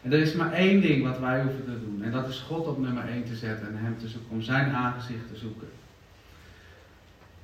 [0.01, 2.01] En er is maar één ding wat wij hoeven te doen.
[2.03, 4.73] En dat is God op nummer 1 te zetten en Hem te zoeken, om Zijn
[4.73, 5.67] aangezicht te zoeken.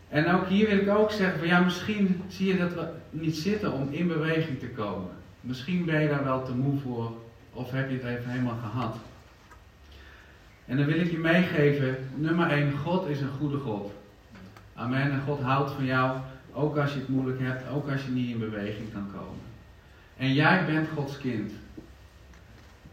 [0.10, 3.36] En ook hier wil ik ook zeggen, van ja, misschien zie je dat we niet
[3.36, 5.17] zitten om in beweging te komen.
[5.42, 7.12] Misschien ben je daar wel te moe voor,
[7.54, 8.96] of heb je het even helemaal gehad.
[10.66, 13.92] En dan wil ik je meegeven, nummer 1, God is een goede God.
[14.76, 15.12] Amen.
[15.12, 16.18] En God houdt van jou,
[16.54, 19.42] ook als je het moeilijk hebt, ook als je niet in beweging kan komen.
[20.18, 21.52] En jij bent Gods kind.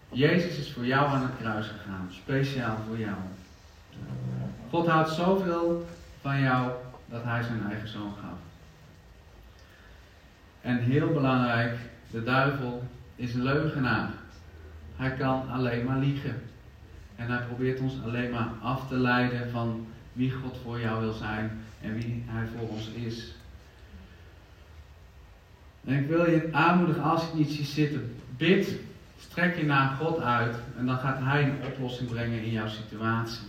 [0.09, 3.16] Jezus is voor jou aan het kruis gegaan, speciaal voor jou.
[4.70, 5.87] God houdt zoveel
[6.20, 6.70] van jou
[7.07, 8.38] dat hij zijn eigen zoon gaf.
[10.61, 11.76] En heel belangrijk,
[12.14, 12.83] de duivel
[13.16, 14.11] is een leugenaar.
[14.96, 16.42] Hij kan alleen maar liegen.
[17.16, 21.12] En hij probeert ons alleen maar af te leiden van wie God voor jou wil
[21.12, 21.50] zijn
[21.81, 23.35] en wie hij voor ons is.
[25.85, 28.74] En ik wil je aanmoedigen als je niet ziet zitten, bid,
[29.18, 33.46] strek je naar God uit en dan gaat hij een oplossing brengen in jouw situatie.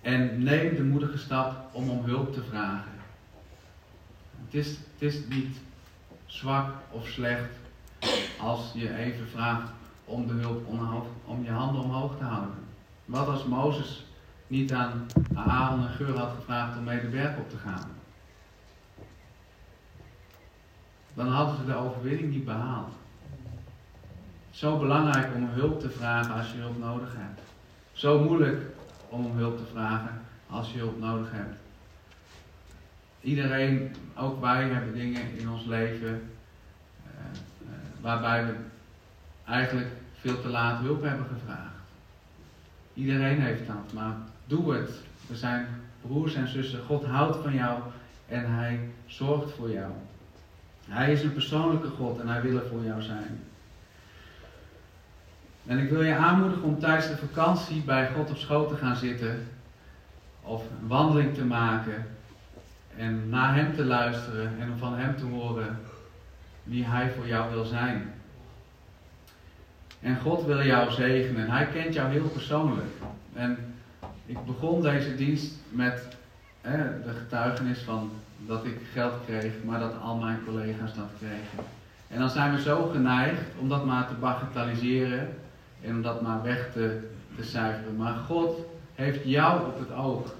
[0.00, 2.92] En neem de moedige stap om om hulp te vragen.
[4.44, 5.56] Het is, het is niet
[6.28, 7.50] zwak of slecht
[8.40, 9.70] als je even vraagt
[10.04, 10.66] om de hulp
[11.24, 12.58] om je handen omhoog te houden.
[13.04, 14.06] Wat als Mozes
[14.46, 17.90] niet aan Aaron en Geur had gevraagd om mee de berg op te gaan?
[21.14, 22.92] Dan hadden ze de overwinning niet behaald.
[24.50, 27.40] Zo belangrijk om hulp te vragen als je hulp nodig hebt.
[27.92, 28.62] Zo moeilijk
[29.08, 31.56] om hulp te vragen als je hulp nodig hebt.
[33.28, 37.12] Iedereen, ook wij, hebben dingen in ons leven uh,
[37.62, 37.68] uh,
[38.00, 38.54] waarbij we
[39.46, 39.88] eigenlijk
[40.20, 41.74] veel te laat hulp hebben gevraagd.
[42.94, 44.90] Iedereen heeft dat, maar doe het.
[45.26, 45.66] We zijn
[46.00, 46.84] broers en zussen.
[46.86, 47.80] God houdt van jou
[48.28, 49.92] en hij zorgt voor jou.
[50.86, 53.40] Hij is een persoonlijke God en hij wil er voor jou zijn.
[55.66, 58.96] En ik wil je aanmoedigen om tijdens de vakantie bij God op schoot te gaan
[58.96, 59.46] zitten.
[60.42, 62.06] Of een wandeling te maken.
[62.96, 65.78] En naar Hem te luisteren en om van Hem te horen
[66.62, 68.12] wie Hij voor jou wil zijn.
[70.00, 71.50] En God wil jou zegenen.
[71.50, 72.86] Hij kent jou heel persoonlijk.
[73.34, 73.58] En
[74.26, 76.16] ik begon deze dienst met
[76.60, 78.10] hè, de getuigenis van
[78.46, 81.68] dat ik geld kreeg, maar dat al mijn collega's dat kregen.
[82.08, 85.28] En dan zijn we zo geneigd om dat maar te bagatelliseren
[85.80, 87.96] en om dat maar weg te, te cijferen.
[87.96, 88.58] Maar God
[88.94, 90.34] heeft jou op het oog.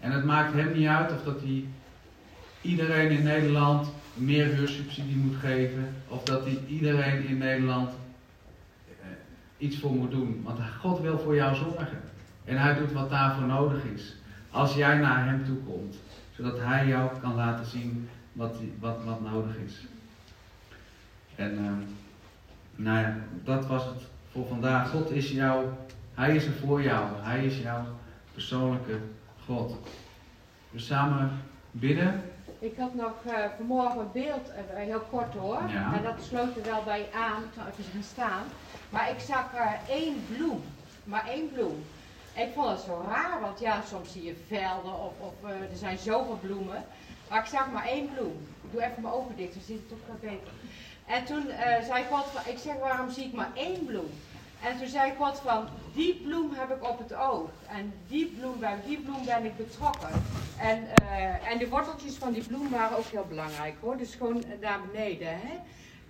[0.00, 1.64] En het maakt hem niet uit of dat hij
[2.60, 7.90] iedereen in Nederland meer huursubsidie moet geven, of dat hij iedereen in Nederland
[9.58, 10.40] iets voor moet doen.
[10.44, 12.00] Want God wil voor jou zorgen.
[12.44, 14.14] En hij doet wat daarvoor nodig is.
[14.50, 15.96] Als jij naar hem toe komt.
[16.36, 19.74] Zodat hij jou kan laten zien wat, wat, wat nodig is.
[21.34, 21.70] En uh,
[22.76, 24.90] nou ja, dat was het voor vandaag.
[24.90, 25.66] God is jou,
[26.14, 27.06] hij is er voor jou.
[27.16, 27.84] Hij is jouw
[28.32, 28.98] persoonlijke
[29.44, 29.76] God.
[30.70, 31.30] We samen
[31.70, 32.22] bidden.
[32.60, 35.62] Ik had nog uh, vanmorgen een beeld, uh, heel kort hoor.
[35.68, 35.92] Ja.
[35.96, 38.44] En dat sloot er wel bij aan, toen even gaan staan.
[38.90, 40.62] Maar ik zag uh, één bloem.
[41.04, 41.84] Maar één bloem.
[42.34, 45.76] Ik vond het zo raar, want ja, soms zie je velden of, of uh, er
[45.76, 46.84] zijn zoveel bloemen.
[47.28, 48.46] Maar ik zag maar één bloem.
[48.62, 50.52] Ik doe even mijn ogen dicht, dan zit het toch wat beter.
[51.06, 51.44] En toen
[51.86, 54.10] zei God van, ik zeg waarom zie ik maar één bloem?
[54.62, 57.48] En toen zei God van, die bloem heb ik op het oog.
[57.68, 60.10] En die bloem, bij die bloem ben ik betrokken.
[60.60, 60.88] En,
[61.44, 63.96] en de worteltjes van die bloem waren ook heel belangrijk hoor.
[63.96, 65.28] Dus gewoon naar beneden.
[65.28, 65.54] Hè?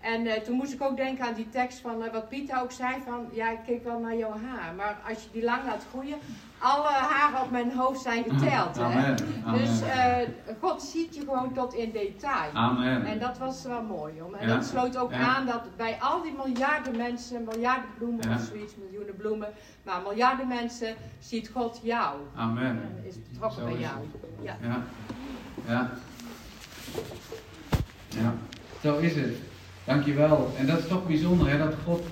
[0.00, 2.72] En uh, toen moest ik ook denken aan die tekst van uh, wat Pieter ook
[2.72, 5.86] zei van, ja ik keek wel naar jouw haar, maar als je die lang laat
[5.90, 6.18] groeien,
[6.58, 8.76] alle haren op mijn hoofd zijn geteld.
[8.78, 9.14] Hè?
[9.52, 10.16] Dus uh,
[10.60, 12.50] God ziet je gewoon tot in detail.
[12.52, 13.04] Amen.
[13.04, 14.22] En dat was wel mooi.
[14.22, 14.34] Om.
[14.34, 18.74] En dat sloot ook aan dat bij al die miljarden mensen, miljarden bloemen of zoiets,
[18.76, 19.48] miljoenen bloemen,
[19.82, 22.16] maar miljarden mensen ziet God jou.
[22.34, 22.66] Amen.
[22.66, 23.96] En is betrokken bij jou.
[24.42, 24.56] Ja.
[24.62, 24.82] ja.
[25.66, 25.90] Ja.
[28.08, 28.34] Ja.
[28.82, 29.36] Zo is het.
[29.88, 30.54] Dankjewel.
[30.58, 32.06] En dat is toch bijzonder, hè, dat God.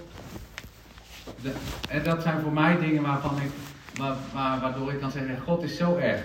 [1.89, 3.51] En dat zijn voor mij dingen waarvan ik,
[3.95, 4.17] waar,
[4.61, 6.25] waardoor ik kan zeggen: God is zo echt.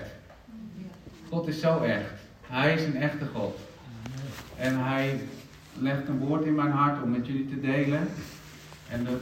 [1.30, 2.10] God is zo echt.
[2.42, 3.60] Hij is een echte God.
[4.56, 5.20] En hij
[5.74, 8.08] legt een woord in mijn hart om met jullie te delen.
[8.90, 9.18] En de,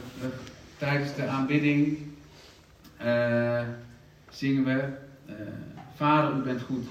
[0.76, 1.98] tijdens de aanbidding
[3.04, 3.60] uh,
[4.28, 4.88] zingen we:
[5.26, 5.34] uh,
[5.96, 6.86] Vader, u bent goed.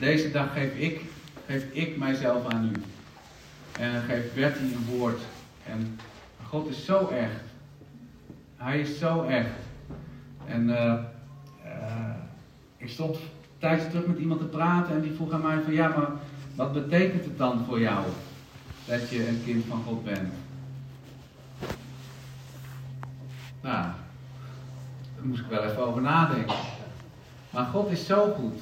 [0.00, 1.00] Deze dag geef ik,
[1.46, 2.91] geef ik mijzelf aan u.
[3.78, 5.20] En dan geeft Bertie een woord.
[5.66, 5.98] En
[6.46, 7.40] God is zo echt.
[8.56, 9.50] Hij is zo echt.
[10.46, 10.94] En uh,
[11.64, 12.14] uh,
[12.76, 13.18] ik stond
[13.58, 16.10] tijdens terug met iemand te praten en die vroeg aan mij van ja, maar
[16.54, 18.04] wat betekent het dan voor jou
[18.84, 20.32] dat je een kind van God bent?
[23.60, 23.86] Nou,
[25.16, 26.56] daar moest ik wel even over nadenken.
[27.50, 28.60] Maar God is zo goed.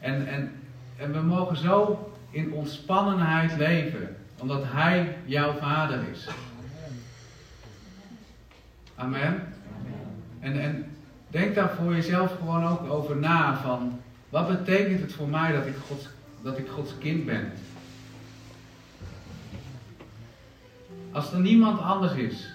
[0.00, 0.52] En, en,
[0.96, 6.28] en we mogen zo in ontspannenheid leven, omdat Hij jouw vader is.
[8.94, 9.52] Amen.
[10.40, 10.96] En, en
[11.28, 15.66] denk daar voor jezelf gewoon ook over na van, wat betekent het voor mij dat
[15.66, 16.08] ik Gods,
[16.42, 17.52] dat ik Gods kind ben?
[21.12, 22.48] Als er niemand anders is.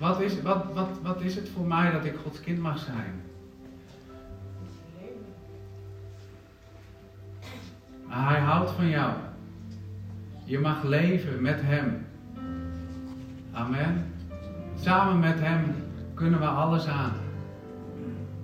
[0.00, 3.22] Wat is, wat, wat, wat is het voor mij dat ik Gods kind mag zijn?
[8.06, 9.12] Hij houdt van jou.
[10.44, 12.06] Je mag leven met Hem.
[13.52, 14.12] Amen.
[14.74, 15.74] Samen met Hem
[16.14, 17.14] kunnen we alles aan.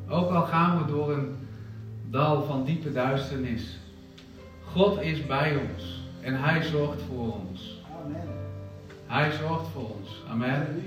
[0.09, 1.37] Ook al gaan we door een
[2.11, 3.79] dal van diepe duisternis.
[4.65, 7.83] God is bij ons en Hij zorgt voor ons.
[8.05, 8.29] Amen.
[9.07, 10.23] Hij zorgt voor ons.
[10.31, 10.83] Amen.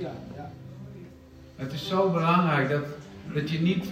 [1.59, 2.85] Het is zo belangrijk dat,
[3.33, 3.91] dat je niet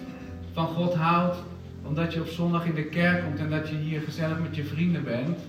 [0.54, 1.38] van God houdt
[1.84, 4.64] omdat je op zondag in de kerk komt en dat je hier gezellig met je
[4.64, 5.40] vrienden bent.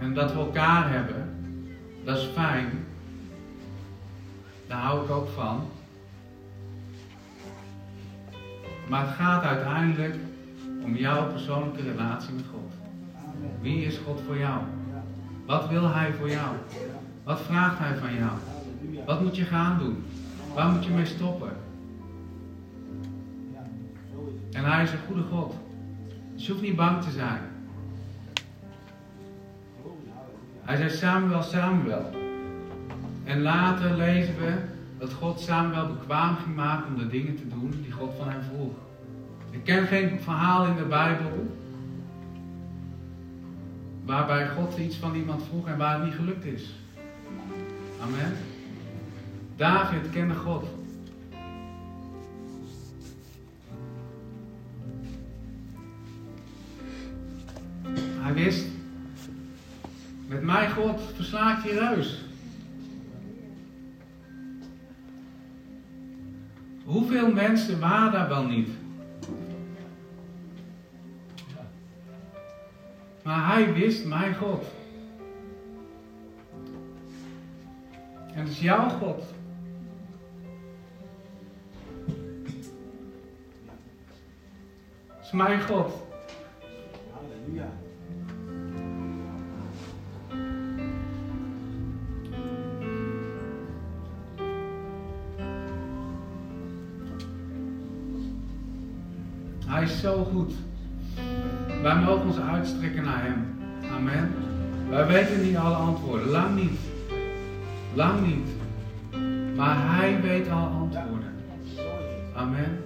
[0.00, 1.34] En dat we elkaar hebben.
[2.04, 2.84] Dat is fijn.
[4.66, 5.68] Daar hou ik ook van.
[8.88, 10.14] Maar het gaat uiteindelijk
[10.82, 12.72] om jouw persoonlijke relatie met God.
[13.60, 14.60] Wie is God voor jou?
[15.46, 16.56] Wat wil Hij voor jou?
[17.26, 18.30] Wat vraagt Hij van jou?
[19.06, 20.04] Wat moet je gaan doen?
[20.54, 21.50] Waar moet je mee stoppen?
[24.52, 25.54] En Hij is een goede God.
[26.34, 27.40] Dus hoeft niet bang te zijn.
[30.60, 32.10] Hij zei Samuel, Samuel.
[33.24, 34.54] En later lezen we
[34.98, 38.42] dat God Samuel bekwaam ging maken om de dingen te doen die God van hem
[38.42, 38.74] vroeg.
[39.50, 41.56] Ik ken geen verhaal in de Bijbel
[44.04, 46.84] waarbij God iets van iemand vroeg en waar het niet gelukt is.
[48.02, 48.36] Amen.
[49.56, 50.64] David kende God.
[58.26, 58.66] Hij wist,
[60.28, 62.24] met mijn God verslaat je reus.
[66.84, 68.68] Hoeveel mensen waren daar wel niet?
[73.22, 74.75] Maar hij wist, mijn God.
[78.56, 79.22] Is jouw God.
[85.22, 85.92] Is mijn God.
[87.12, 87.68] Halleluja.
[99.66, 100.52] Hij is zo goed.
[101.82, 103.58] Wij mogen ons uitstrekken naar Hem.
[103.92, 104.34] Amen.
[104.88, 106.28] Wij weten niet alle antwoorden.
[106.28, 106.94] Lang niet.
[107.96, 108.48] Lang niet.
[109.56, 111.34] Maar Hij weet alle antwoorden.
[112.34, 112.82] Amen.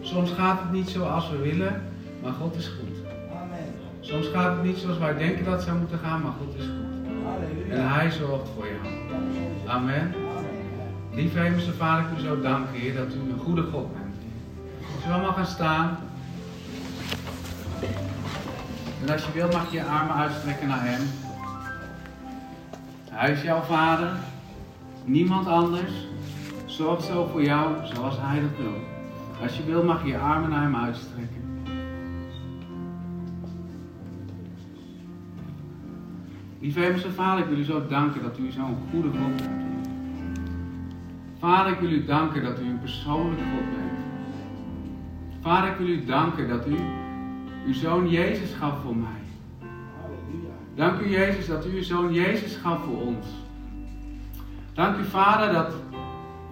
[0.00, 1.82] Soms gaat het niet zoals we willen,
[2.22, 2.96] maar God is goed.
[3.42, 3.74] Amen.
[4.00, 6.64] Soms gaat het niet zoals wij denken dat het zou moeten gaan, maar God is
[6.64, 7.70] goed.
[7.70, 8.94] En Hij zorgt voor jou.
[9.66, 10.14] Amen.
[11.14, 14.14] Lieve Hemelse Vader, ik u zo danken, Heer, dat u een goede God bent.
[14.80, 15.98] Zullen we allemaal gaan staan?
[19.04, 21.02] En als je wilt mag je je armen uitstrekken naar Hem.
[23.10, 24.08] Hij is jouw vader.
[25.04, 25.92] Niemand anders
[26.64, 28.74] zorgt zo voor jou zoals Hij dat wil.
[29.42, 31.42] Als je wil mag je je armen naar Hem uitstrekken.
[36.60, 39.88] Lieve Hemelse Vader, ik wil u zo danken dat u zo'n goede God bent.
[41.38, 43.98] Vader, ik wil u danken dat u een persoonlijke God bent.
[45.40, 46.76] Vader, ik wil u danken dat u
[47.66, 49.22] uw zoon Jezus gaf voor mij.
[50.74, 53.26] Dank u Jezus dat u uw zoon Jezus gaf voor ons.
[54.74, 55.74] Dank u Vader dat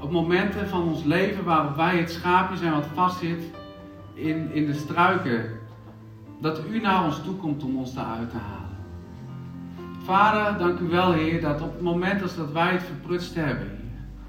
[0.00, 3.42] op momenten van ons leven waarop wij het schaapje zijn wat vastzit
[4.14, 5.44] in, in de struiken,
[6.40, 8.76] dat u naar ons toe komt om ons daaruit te halen.
[10.04, 13.78] Vader, dank u wel Heer dat op het moment als dat wij het verprutst hebben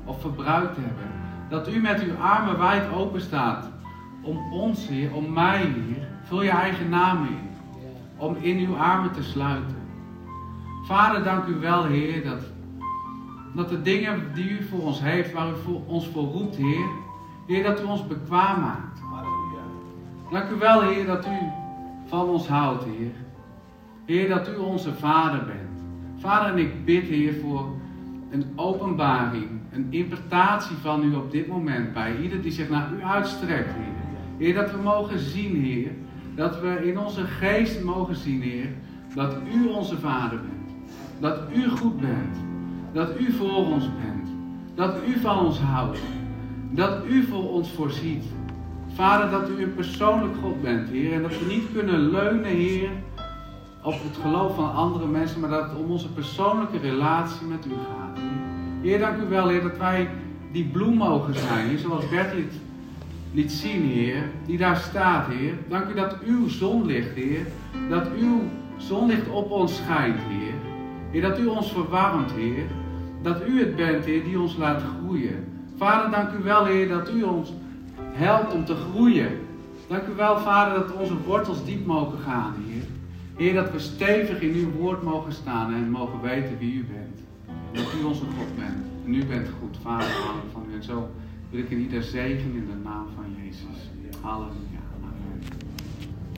[0.06, 1.12] of verbruikt hebben,
[1.50, 3.70] dat u met uw armen wijd open staat
[4.22, 7.50] om ons Heer, om mij Heer, vul je eigen naam in,
[8.18, 9.78] om in uw armen te sluiten.
[10.86, 12.53] Vader, dank u wel Heer dat
[13.54, 16.88] dat de dingen die u voor ons heeft, waar u voor ons voor roept, Heer,
[17.48, 19.02] Heer, dat u ons bekwaam maakt.
[20.32, 21.38] Dank u wel, Heer, dat u
[22.06, 23.12] van ons houdt, Heer.
[24.06, 25.84] Heer, dat u onze Vader bent.
[26.18, 27.68] Vader, en ik bid, Heer, voor
[28.32, 33.04] een openbaring, een interpretatie van u op dit moment bij ieder die zich naar u
[33.04, 33.94] uitstrekt, Heer.
[34.38, 35.92] Heer, dat we mogen zien, Heer,
[36.36, 38.70] dat we in onze geest mogen zien, Heer,
[39.16, 40.76] dat u onze Vader bent.
[41.20, 42.53] Dat u goed bent
[42.94, 44.28] dat u voor ons bent.
[44.76, 46.00] Dat u van ons houdt.
[46.70, 48.24] Dat u voor ons voorziet.
[48.94, 51.14] Vader, dat u een persoonlijk God bent, Heer.
[51.14, 52.90] En dat we niet kunnen leunen, Heer,
[53.84, 57.70] op het geloof van andere mensen, maar dat het om onze persoonlijke relatie met u
[57.70, 58.20] gaat.
[58.82, 60.10] Heer, dank u wel, Heer, dat wij
[60.52, 62.60] die bloem mogen zijn, Heer, zoals Bertie het
[63.34, 65.54] liet zien, Heer, die daar staat, Heer.
[65.70, 67.46] Dank u dat uw zon ligt, Heer.
[67.90, 68.42] Dat uw
[68.78, 70.54] zonlicht op ons schijnt, Heer.
[71.12, 72.66] Heer, dat u ons verwarmt, Heer
[73.24, 75.46] dat u het bent, Heer, die ons laat groeien.
[75.78, 77.54] Vader, dank u wel, Heer, dat u ons
[78.12, 79.40] helpt om te groeien.
[79.88, 82.84] Dank u wel, Vader, dat onze wortels diep mogen gaan, Heer.
[83.36, 87.20] Heer, dat we stevig in uw woord mogen staan en mogen weten wie u bent.
[87.72, 88.86] Dat u onze God bent.
[89.06, 90.08] En u bent goed, Vader,
[90.52, 90.76] van u.
[90.76, 91.10] En zo
[91.50, 93.90] wil ik in ieder zegen in de naam van Jezus.
[94.22, 94.73] Halleluja.